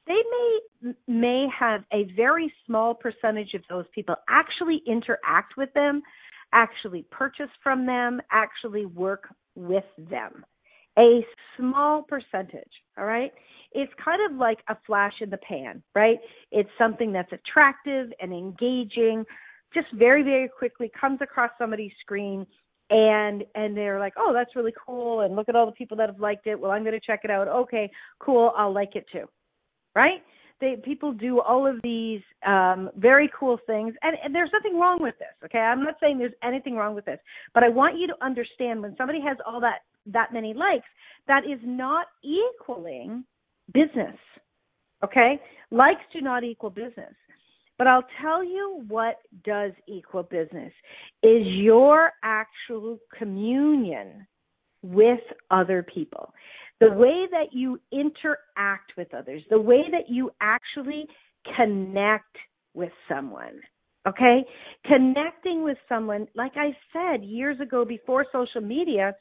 [0.06, 6.02] they may may have a very small percentage of those people actually interact with them,
[6.52, 10.44] actually purchase from them, actually work with them.
[10.98, 11.24] A
[11.56, 13.32] small percentage, all right?
[13.72, 16.18] It's kind of like a flash in the pan, right?
[16.50, 19.24] It's something that's attractive and engaging,
[19.74, 22.46] just very very quickly comes across somebody's screen
[22.90, 26.08] and and they're like oh that's really cool and look at all the people that
[26.08, 26.58] have liked it.
[26.58, 27.48] Well i'm going to check it out.
[27.48, 29.24] Okay cool i'll like it too.
[29.94, 30.22] Right?
[30.60, 34.98] They people do all of these um very cool things and, and there's nothing wrong
[35.00, 35.58] with this okay?
[35.58, 37.18] I'm not saying there's anything wrong with this
[37.54, 40.86] but i want you to understand when somebody has all that that many likes
[41.26, 43.24] that is not equaling
[43.72, 44.16] business
[45.04, 45.40] okay?
[45.70, 47.14] Likes do not equal business
[47.78, 50.72] but I'll tell you what does equal business
[51.22, 54.26] is your actual communion
[54.82, 55.20] with
[55.50, 56.32] other people.
[56.80, 61.06] The way that you interact with others, the way that you actually
[61.56, 62.36] connect
[62.74, 63.60] with someone.
[64.06, 64.44] Okay?
[64.86, 69.14] Connecting with someone, like I said years ago before social media,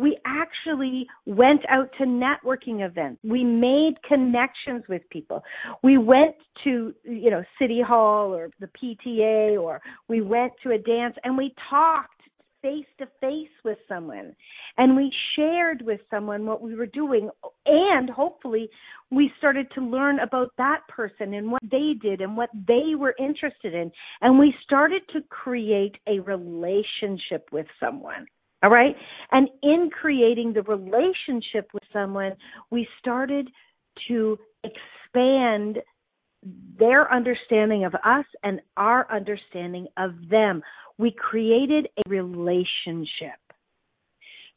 [0.00, 3.20] we actually went out to networking events.
[3.22, 5.42] We made connections with people.
[5.82, 10.78] We went to, you know, City Hall or the PTA or we went to a
[10.78, 12.14] dance and we talked
[12.62, 14.34] face to face with someone
[14.76, 17.30] and we shared with someone what we were doing
[17.64, 18.68] and hopefully
[19.10, 23.14] we started to learn about that person and what they did and what they were
[23.18, 23.90] interested in
[24.20, 28.26] and we started to create a relationship with someone
[28.62, 28.94] all right.
[29.32, 32.32] And in creating the relationship with someone,
[32.70, 33.48] we started
[34.08, 35.78] to expand
[36.78, 40.62] their understanding of us and our understanding of them.
[40.98, 43.38] We created a relationship.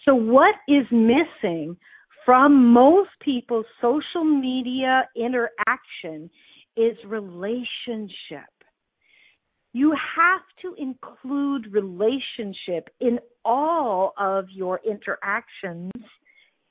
[0.06, 1.78] So, what is missing
[2.26, 6.30] from most people's social media interaction
[6.76, 8.50] is relationship.
[9.74, 15.92] You have to include relationship in all of your interactions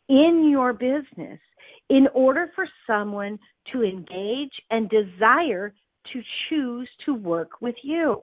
[0.08, 1.40] in your business
[1.88, 3.38] in order for someone
[3.72, 5.74] to engage and desire
[6.12, 8.22] to choose to work with you.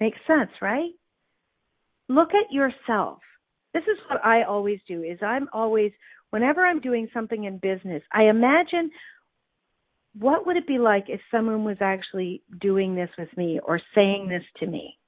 [0.00, 0.90] Makes sense, right?
[2.08, 3.18] Look at yourself.
[3.74, 5.92] This is what I always do is I'm always
[6.30, 8.90] whenever I'm doing something in business, I imagine
[10.14, 14.28] what would it be like if someone was actually doing this with me or saying
[14.28, 14.98] this to me?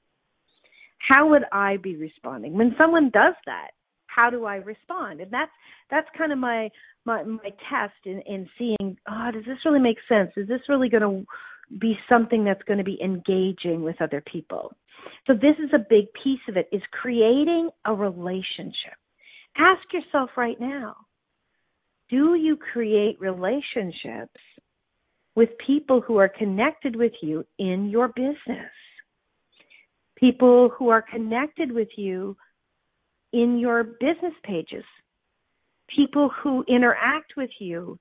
[0.98, 2.54] How would I be responding?
[2.54, 3.70] When someone does that,
[4.06, 5.20] how do I respond?
[5.20, 5.50] And that's
[5.90, 6.68] that's kind of my
[7.04, 10.30] my my test in in seeing, oh, does this really make sense?
[10.36, 14.74] Is this really going to be something that's going to be engaging with other people?
[15.26, 18.98] So this is a big piece of it is creating a relationship.
[19.56, 20.96] Ask yourself right now,
[22.10, 24.40] do you create relationships
[25.34, 28.70] with people who are connected with you in your business.
[30.16, 32.36] People who are connected with you
[33.32, 34.84] in your business pages.
[35.94, 37.98] People who interact with you,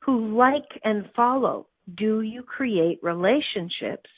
[0.00, 1.66] who like and follow.
[1.96, 4.08] Do you create relationships?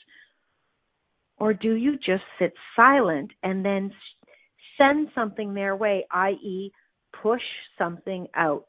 [1.37, 3.91] Or do you just sit silent and then
[4.77, 6.71] send something their way, i.e.,
[7.21, 7.41] push
[7.77, 8.67] something out?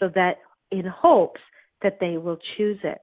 [0.00, 0.38] So that
[0.70, 1.40] in hopes
[1.82, 2.98] that they will choose it.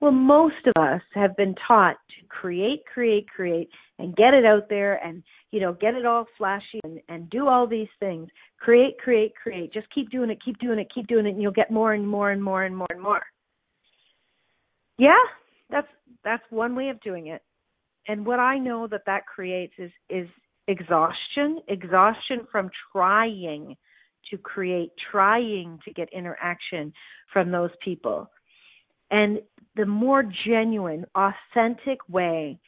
[0.00, 3.68] Well, most of us have been taught to create, create, create,
[3.98, 7.46] and get it out there and, you know, get it all flashy and, and do
[7.46, 8.28] all these things.
[8.58, 9.74] Create, create, create.
[9.74, 12.08] Just keep doing it, keep doing it, keep doing it, and you'll get more and
[12.08, 13.20] more and more and more and more.
[14.98, 15.22] Yeah,
[15.70, 15.88] that's
[16.24, 17.42] that's one way of doing it.
[18.08, 20.28] And what I know that that creates is is
[20.66, 23.76] exhaustion, exhaustion from trying
[24.30, 26.92] to create, trying to get interaction
[27.32, 28.30] from those people.
[29.10, 29.40] And
[29.76, 32.58] the more genuine, authentic way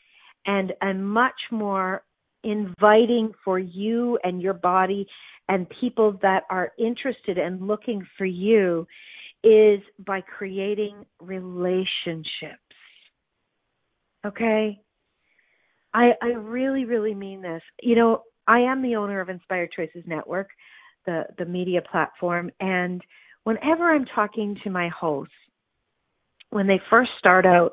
[0.47, 2.03] and a much more
[2.45, 5.07] inviting for you and your body
[5.49, 8.87] and people that are interested and looking for you
[9.45, 12.59] is by creating relationships.
[14.25, 14.81] Okay?
[15.95, 17.63] I I really really mean this.
[17.83, 20.49] You know, I am the owner of Inspired Choices Network
[21.07, 23.03] the the media platform and
[23.45, 25.35] whenever I'm talking to my hosts
[26.51, 27.73] when they first start out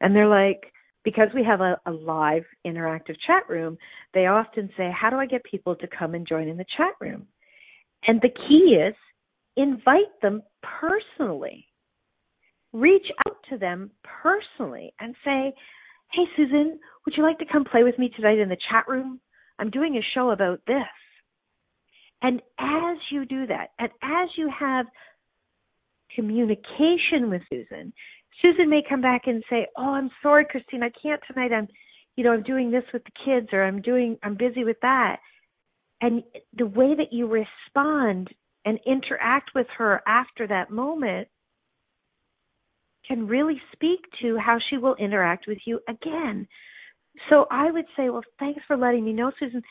[0.00, 0.72] and they're like
[1.04, 3.76] because we have a, a live interactive chat room,
[4.14, 6.94] they often say, How do I get people to come and join in the chat
[7.00, 7.26] room?
[8.06, 8.94] And the key is
[9.56, 10.42] invite them
[10.80, 11.66] personally.
[12.72, 13.90] Reach out to them
[14.22, 15.52] personally and say,
[16.12, 19.20] Hey, Susan, would you like to come play with me tonight in the chat room?
[19.58, 20.82] I'm doing a show about this.
[22.24, 24.86] And as you do that, and as you have
[26.14, 27.92] communication with Susan,
[28.40, 31.52] Susan may come back and say, "Oh, I'm sorry, Christine, I can't tonight.
[31.52, 31.68] I'm,
[32.16, 35.20] you know, I'm doing this with the kids, or I'm doing, I'm busy with that."
[36.00, 41.28] And the way that you respond and interact with her after that moment
[43.06, 46.48] can really speak to how she will interact with you again.
[47.28, 49.62] So I would say, well, thanks for letting me know, Susan.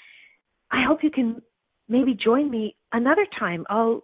[0.70, 1.42] I hope you can
[1.88, 3.66] maybe join me another time.
[3.70, 4.04] I'll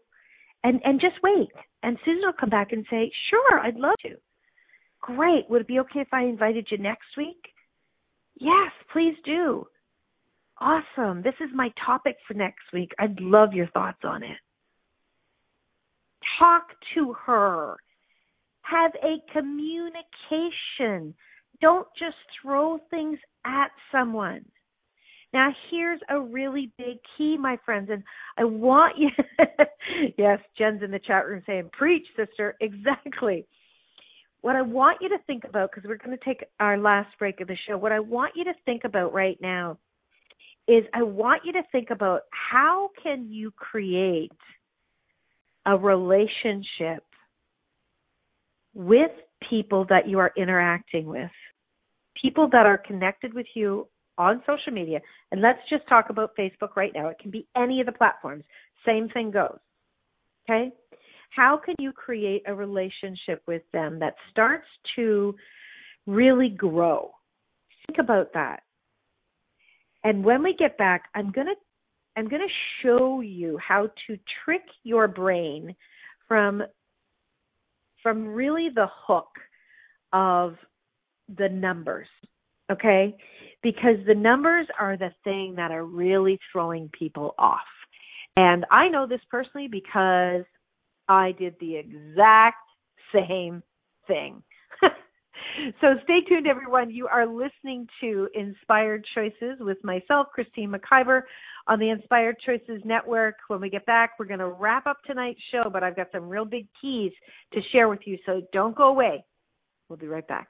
[0.63, 1.49] and and just wait.
[1.83, 4.15] And Susan will come back and say, "Sure, I'd love to."
[5.01, 5.49] Great.
[5.49, 7.53] Would it be okay if I invited you next week?
[8.35, 9.65] Yes, please do.
[10.59, 11.21] Awesome.
[11.21, 12.91] This is my topic for next week.
[12.99, 14.37] I'd love your thoughts on it.
[16.37, 17.77] Talk to her.
[18.63, 21.15] Have a communication.
[21.61, 24.45] Don't just throw things at someone.
[25.31, 28.03] Now, here's a really big key, my friends, and
[28.37, 29.09] I want you.
[30.17, 32.55] yes, Jen's in the chat room saying, Preach, sister.
[32.61, 33.45] Exactly.
[34.41, 37.41] What I want you to think about, because we're going to take our last break
[37.41, 39.77] of the show, what I want you to think about right now
[40.67, 44.31] is I want you to think about how can you create
[45.65, 47.03] a relationship
[48.73, 49.11] with
[49.49, 51.31] people that you are interacting with,
[52.21, 53.87] people that are connected with you
[54.19, 54.99] on social media,
[55.31, 57.07] and let's just talk about Facebook right now.
[57.07, 58.43] It can be any of the platforms.
[58.85, 59.57] Same thing goes.
[60.47, 60.71] Okay?
[61.35, 65.35] How can you create a relationship with them that starts to
[66.05, 67.11] really grow?
[67.87, 68.63] Think about that.
[70.03, 71.55] And when we get back, I'm going to
[72.17, 75.75] I'm going to show you how to trick your brain
[76.27, 76.63] from
[78.01, 79.29] from really the hook
[80.11, 80.55] of
[81.37, 82.07] the numbers.
[82.71, 83.15] Okay?
[83.61, 87.59] Because the numbers are the thing that are really throwing people off.
[88.37, 90.45] And I know this personally because
[91.09, 92.57] I did the exact
[93.13, 93.63] same
[94.07, 94.41] thing.
[95.81, 96.91] so stay tuned, everyone.
[96.91, 101.23] You are listening to Inspired Choices with myself, Christine McIver,
[101.67, 103.35] on the Inspired Choices Network.
[103.47, 106.29] When we get back, we're going to wrap up tonight's show, but I've got some
[106.29, 107.11] real big keys
[107.53, 109.25] to share with you, so don't go away.
[109.89, 110.49] We'll be right back.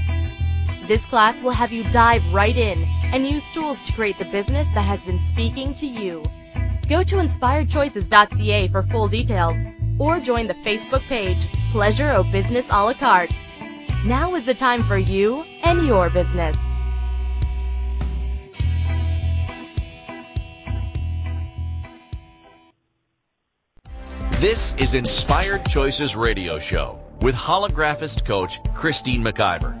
[0.91, 2.83] This class will have you dive right in
[3.13, 6.21] and use tools to create the business that has been speaking to you.
[6.89, 9.55] Go to inspiredchoices.ca for full details
[9.97, 13.31] or join the Facebook page Pleasure of Business a la carte.
[14.03, 16.57] Now is the time for you and your business.
[24.41, 29.80] This is Inspired Choices Radio Show with holographist coach Christine McIver.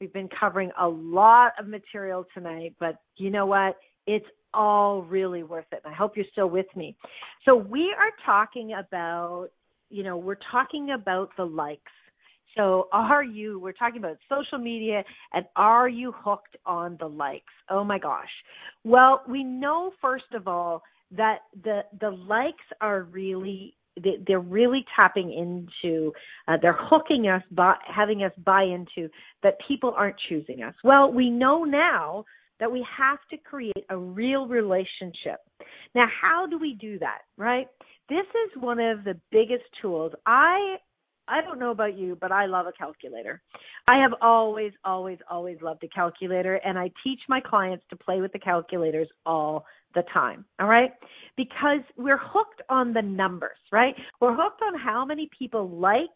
[0.00, 3.76] We've been covering a lot of material tonight, but you know what?
[4.06, 5.82] It's all really worth it.
[5.84, 6.96] I hope you're still with me.
[7.44, 9.48] So we are talking about,
[9.90, 11.92] you know, we're talking about the likes.
[12.56, 17.52] So are you, we're talking about social media and are you hooked on the likes?
[17.68, 18.30] Oh my gosh.
[18.84, 23.74] Well, we know first of all that the the likes are really
[24.26, 26.12] they're really tapping into
[26.46, 29.08] uh, they're hooking us by having us buy into
[29.42, 30.74] that people aren't choosing us.
[30.84, 32.24] Well we know now
[32.60, 35.40] that we have to create a real relationship.
[35.94, 37.66] Now how do we do that right?
[38.08, 40.12] This is one of the biggest tools.
[40.26, 40.76] I
[41.30, 43.42] i don't know about you but i love a calculator.
[43.86, 48.20] I have always always always loved a calculator and i teach my clients to play
[48.20, 49.64] with the calculators all
[49.94, 50.44] the time.
[50.60, 50.90] All right?
[51.36, 53.94] Because we're hooked on the numbers, right?
[54.20, 56.08] We're hooked on how many people like,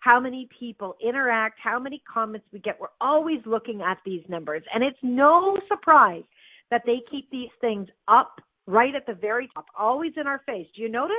[0.00, 2.78] how many people interact, how many comments we get.
[2.80, 4.62] We're always looking at these numbers.
[4.72, 6.24] And it's no surprise
[6.70, 10.66] that they keep these things up right at the very top, always in our face.
[10.76, 11.16] Do you notice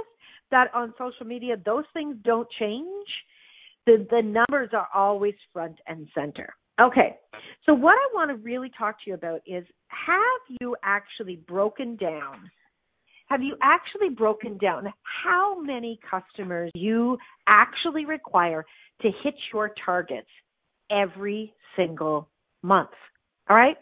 [0.51, 3.07] that on social media those things don't change?
[3.85, 6.53] The the numbers are always front and center.
[6.79, 7.17] Okay.
[7.65, 9.65] So what I want to really talk to you about is
[10.05, 12.49] have you actually broken down
[13.29, 14.91] have you actually broken down
[15.23, 18.65] how many customers you actually require
[19.01, 20.27] to hit your targets
[20.91, 22.27] every single
[22.63, 22.89] month?
[23.47, 23.77] All right?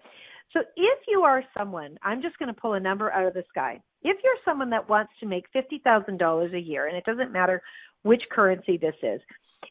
[0.51, 3.43] So if you are someone, I'm just going to pull a number out of the
[3.49, 3.79] sky.
[4.03, 7.61] If you're someone that wants to make $50,000 a year, and it doesn't matter
[8.03, 9.21] which currency this is,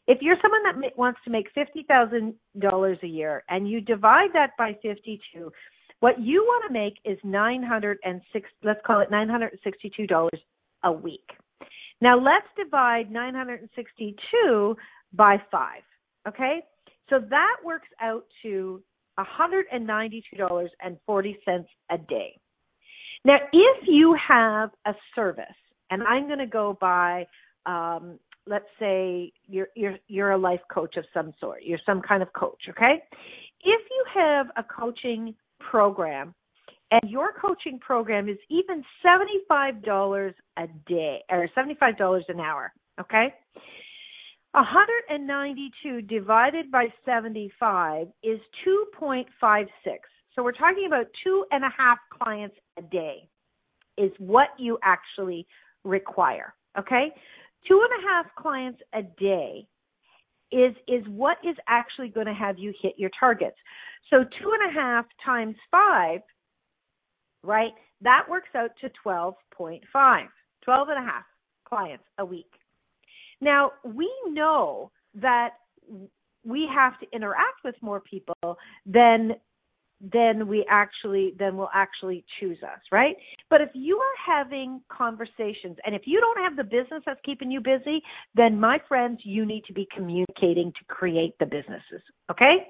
[0.07, 4.75] if you're someone that wants to make $50,000 a year and you divide that by
[4.81, 5.51] 52,
[5.99, 10.29] what you want to make is 906 let's call it $962
[10.83, 11.29] a week.
[12.01, 14.75] Now let's divide 962
[15.13, 15.81] by 5,
[16.27, 16.61] okay?
[17.09, 18.83] So that works out to
[19.17, 22.37] $192.40 a day.
[23.25, 25.45] Now, if you have a service,
[25.89, 27.25] and I'm going to go by,
[27.65, 31.63] um, let's say you're you're you're a life coach of some sort.
[31.63, 33.01] You're some kind of coach, okay?
[33.63, 35.33] If you have a coaching
[35.69, 36.33] program
[36.91, 43.33] and your coaching program is even $75 a day or $75 an hour, okay?
[44.53, 49.67] 192 divided by 75 is 2.56.
[50.33, 53.27] So we're talking about two and a half clients a day
[53.97, 55.45] is what you actually
[55.83, 56.53] require.
[56.77, 57.11] Okay?
[57.67, 59.67] Two and a half clients a day
[60.51, 63.57] is is what is actually going to have you hit your targets.
[64.09, 66.21] So two and a half times five,
[67.43, 67.71] right?
[68.01, 69.81] That works out to 12.5.
[70.63, 71.23] 12 and a half
[71.67, 72.51] clients a week.
[73.41, 75.51] Now, we know that
[76.43, 79.35] we have to interact with more people than
[79.99, 83.15] then we actually then will actually choose us right
[83.49, 87.51] but if you are having conversations and if you don't have the business that's keeping
[87.51, 88.01] you busy
[88.35, 92.67] then my friends you need to be communicating to create the businesses okay?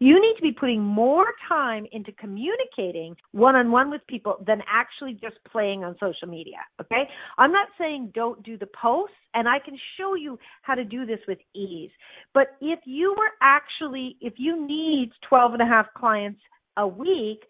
[0.00, 4.62] You need to be putting more time into communicating one on one with people than
[4.68, 7.08] actually just playing on social media okay?
[7.38, 11.04] I'm not saying don't do the posts and i can show you how to do
[11.04, 11.90] this with ease.
[12.34, 16.40] But if you were actually if you need 12 and a half clients
[16.76, 17.42] a week,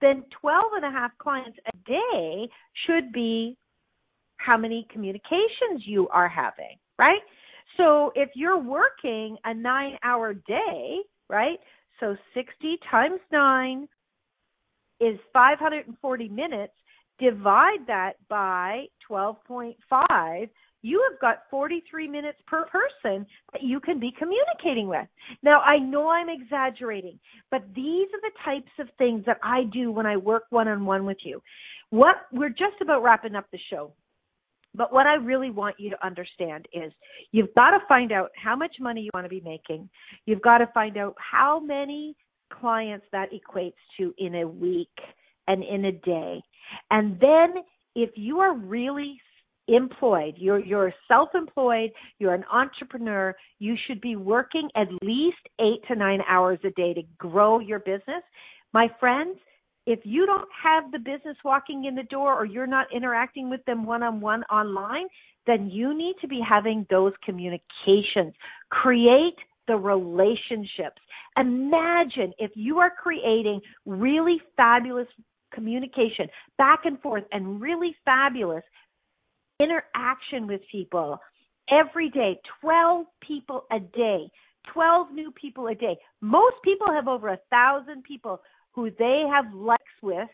[0.00, 2.48] then 12 and a half clients a day
[2.86, 3.56] should be
[4.38, 7.20] how many communications you are having, right?
[7.76, 11.58] So if you're working a nine hour day, right?
[12.00, 13.88] So 60 times nine
[15.00, 16.72] is 540 minutes.
[17.18, 20.48] Divide that by 12.5
[20.86, 25.06] you have got 43 minutes per person that you can be communicating with.
[25.42, 27.18] Now, I know I'm exaggerating,
[27.50, 30.86] but these are the types of things that I do when I work one on
[30.86, 31.42] one with you.
[31.90, 33.92] What we're just about wrapping up the show.
[34.76, 36.92] But what I really want you to understand is
[37.32, 39.88] you've got to find out how much money you want to be making.
[40.26, 42.14] You've got to find out how many
[42.60, 44.88] clients that equates to in a week
[45.48, 46.42] and in a day.
[46.90, 47.62] And then
[47.94, 49.18] if you are really
[49.68, 50.34] employed.
[50.36, 51.90] You're you're self-employed.
[52.18, 53.34] You're an entrepreneur.
[53.58, 57.80] You should be working at least 8 to 9 hours a day to grow your
[57.80, 58.22] business.
[58.72, 59.38] My friends
[59.86, 63.64] if you don't have the business walking in the door or you're not interacting with
[63.66, 65.06] them one-on-one online
[65.46, 68.34] then you need to be having those communications.
[68.70, 69.36] Create
[69.68, 71.00] the relationships.
[71.38, 75.06] Imagine if you are creating really fabulous
[75.52, 76.26] communication
[76.58, 78.64] back and forth and really fabulous
[79.60, 81.18] interaction with people
[81.70, 84.30] every day 12 people a day
[84.72, 85.96] 12 new people a day.
[86.20, 88.40] Most people have over a thousand people
[88.72, 90.28] who they have likes with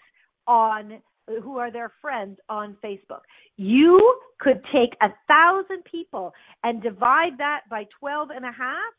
[0.47, 1.01] on
[1.43, 3.21] who are their friends on facebook.
[3.57, 6.33] You could take a thousand people
[6.65, 8.93] and divide that by 12 and a half.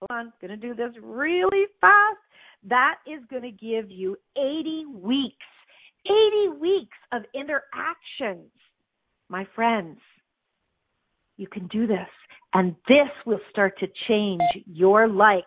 [0.00, 2.18] Hold on going to do this really fast.
[2.68, 5.36] That is going to give you 80 weeks
[6.06, 8.50] 80 weeks of interactions
[9.30, 9.98] my friends,
[11.36, 12.08] you can do this.
[12.52, 15.46] And this will start to change your likes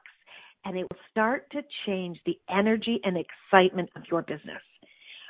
[0.66, 4.62] and it will start to change the energy and excitement of your business.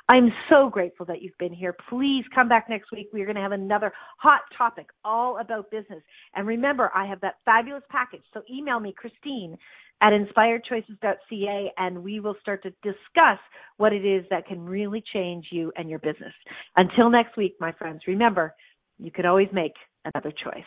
[0.10, 1.76] I'm so grateful that you've been here.
[1.89, 3.08] Please come back next week.
[3.14, 6.04] We're going to have another hot topic all about business.
[6.36, 8.24] And remember, I have that fabulous package.
[8.34, 9.58] So email me, Christine
[10.04, 13.39] at inspiredchoices.ca, and we will start to discuss
[13.78, 16.34] what it is that can really change you and your business.
[16.76, 18.54] Until next week, my friends, remember,
[18.99, 19.72] you can always make
[20.14, 20.66] another choice.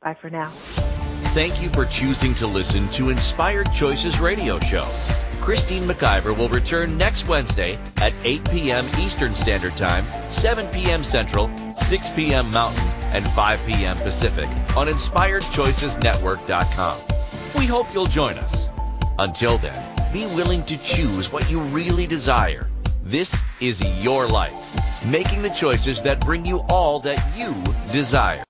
[0.00, 0.50] Bye for now.
[1.34, 4.84] Thank you for choosing to listen to Inspired Choices Radio Show.
[5.40, 8.88] Christine McIver will return next Wednesday at 8 p.m.
[8.98, 11.02] Eastern Standard Time, 7 p.m.
[11.02, 12.48] Central, 6 p.m.
[12.52, 13.96] Mountain, and 5 p.m.
[13.96, 17.00] Pacific on InspiredChoicesNetwork.com.
[17.56, 18.67] We hope you'll join us.
[19.18, 22.70] Until then, be willing to choose what you really desire.
[23.02, 24.54] This is your life.
[25.04, 27.54] making the choices that bring you all that you
[27.92, 28.44] desire.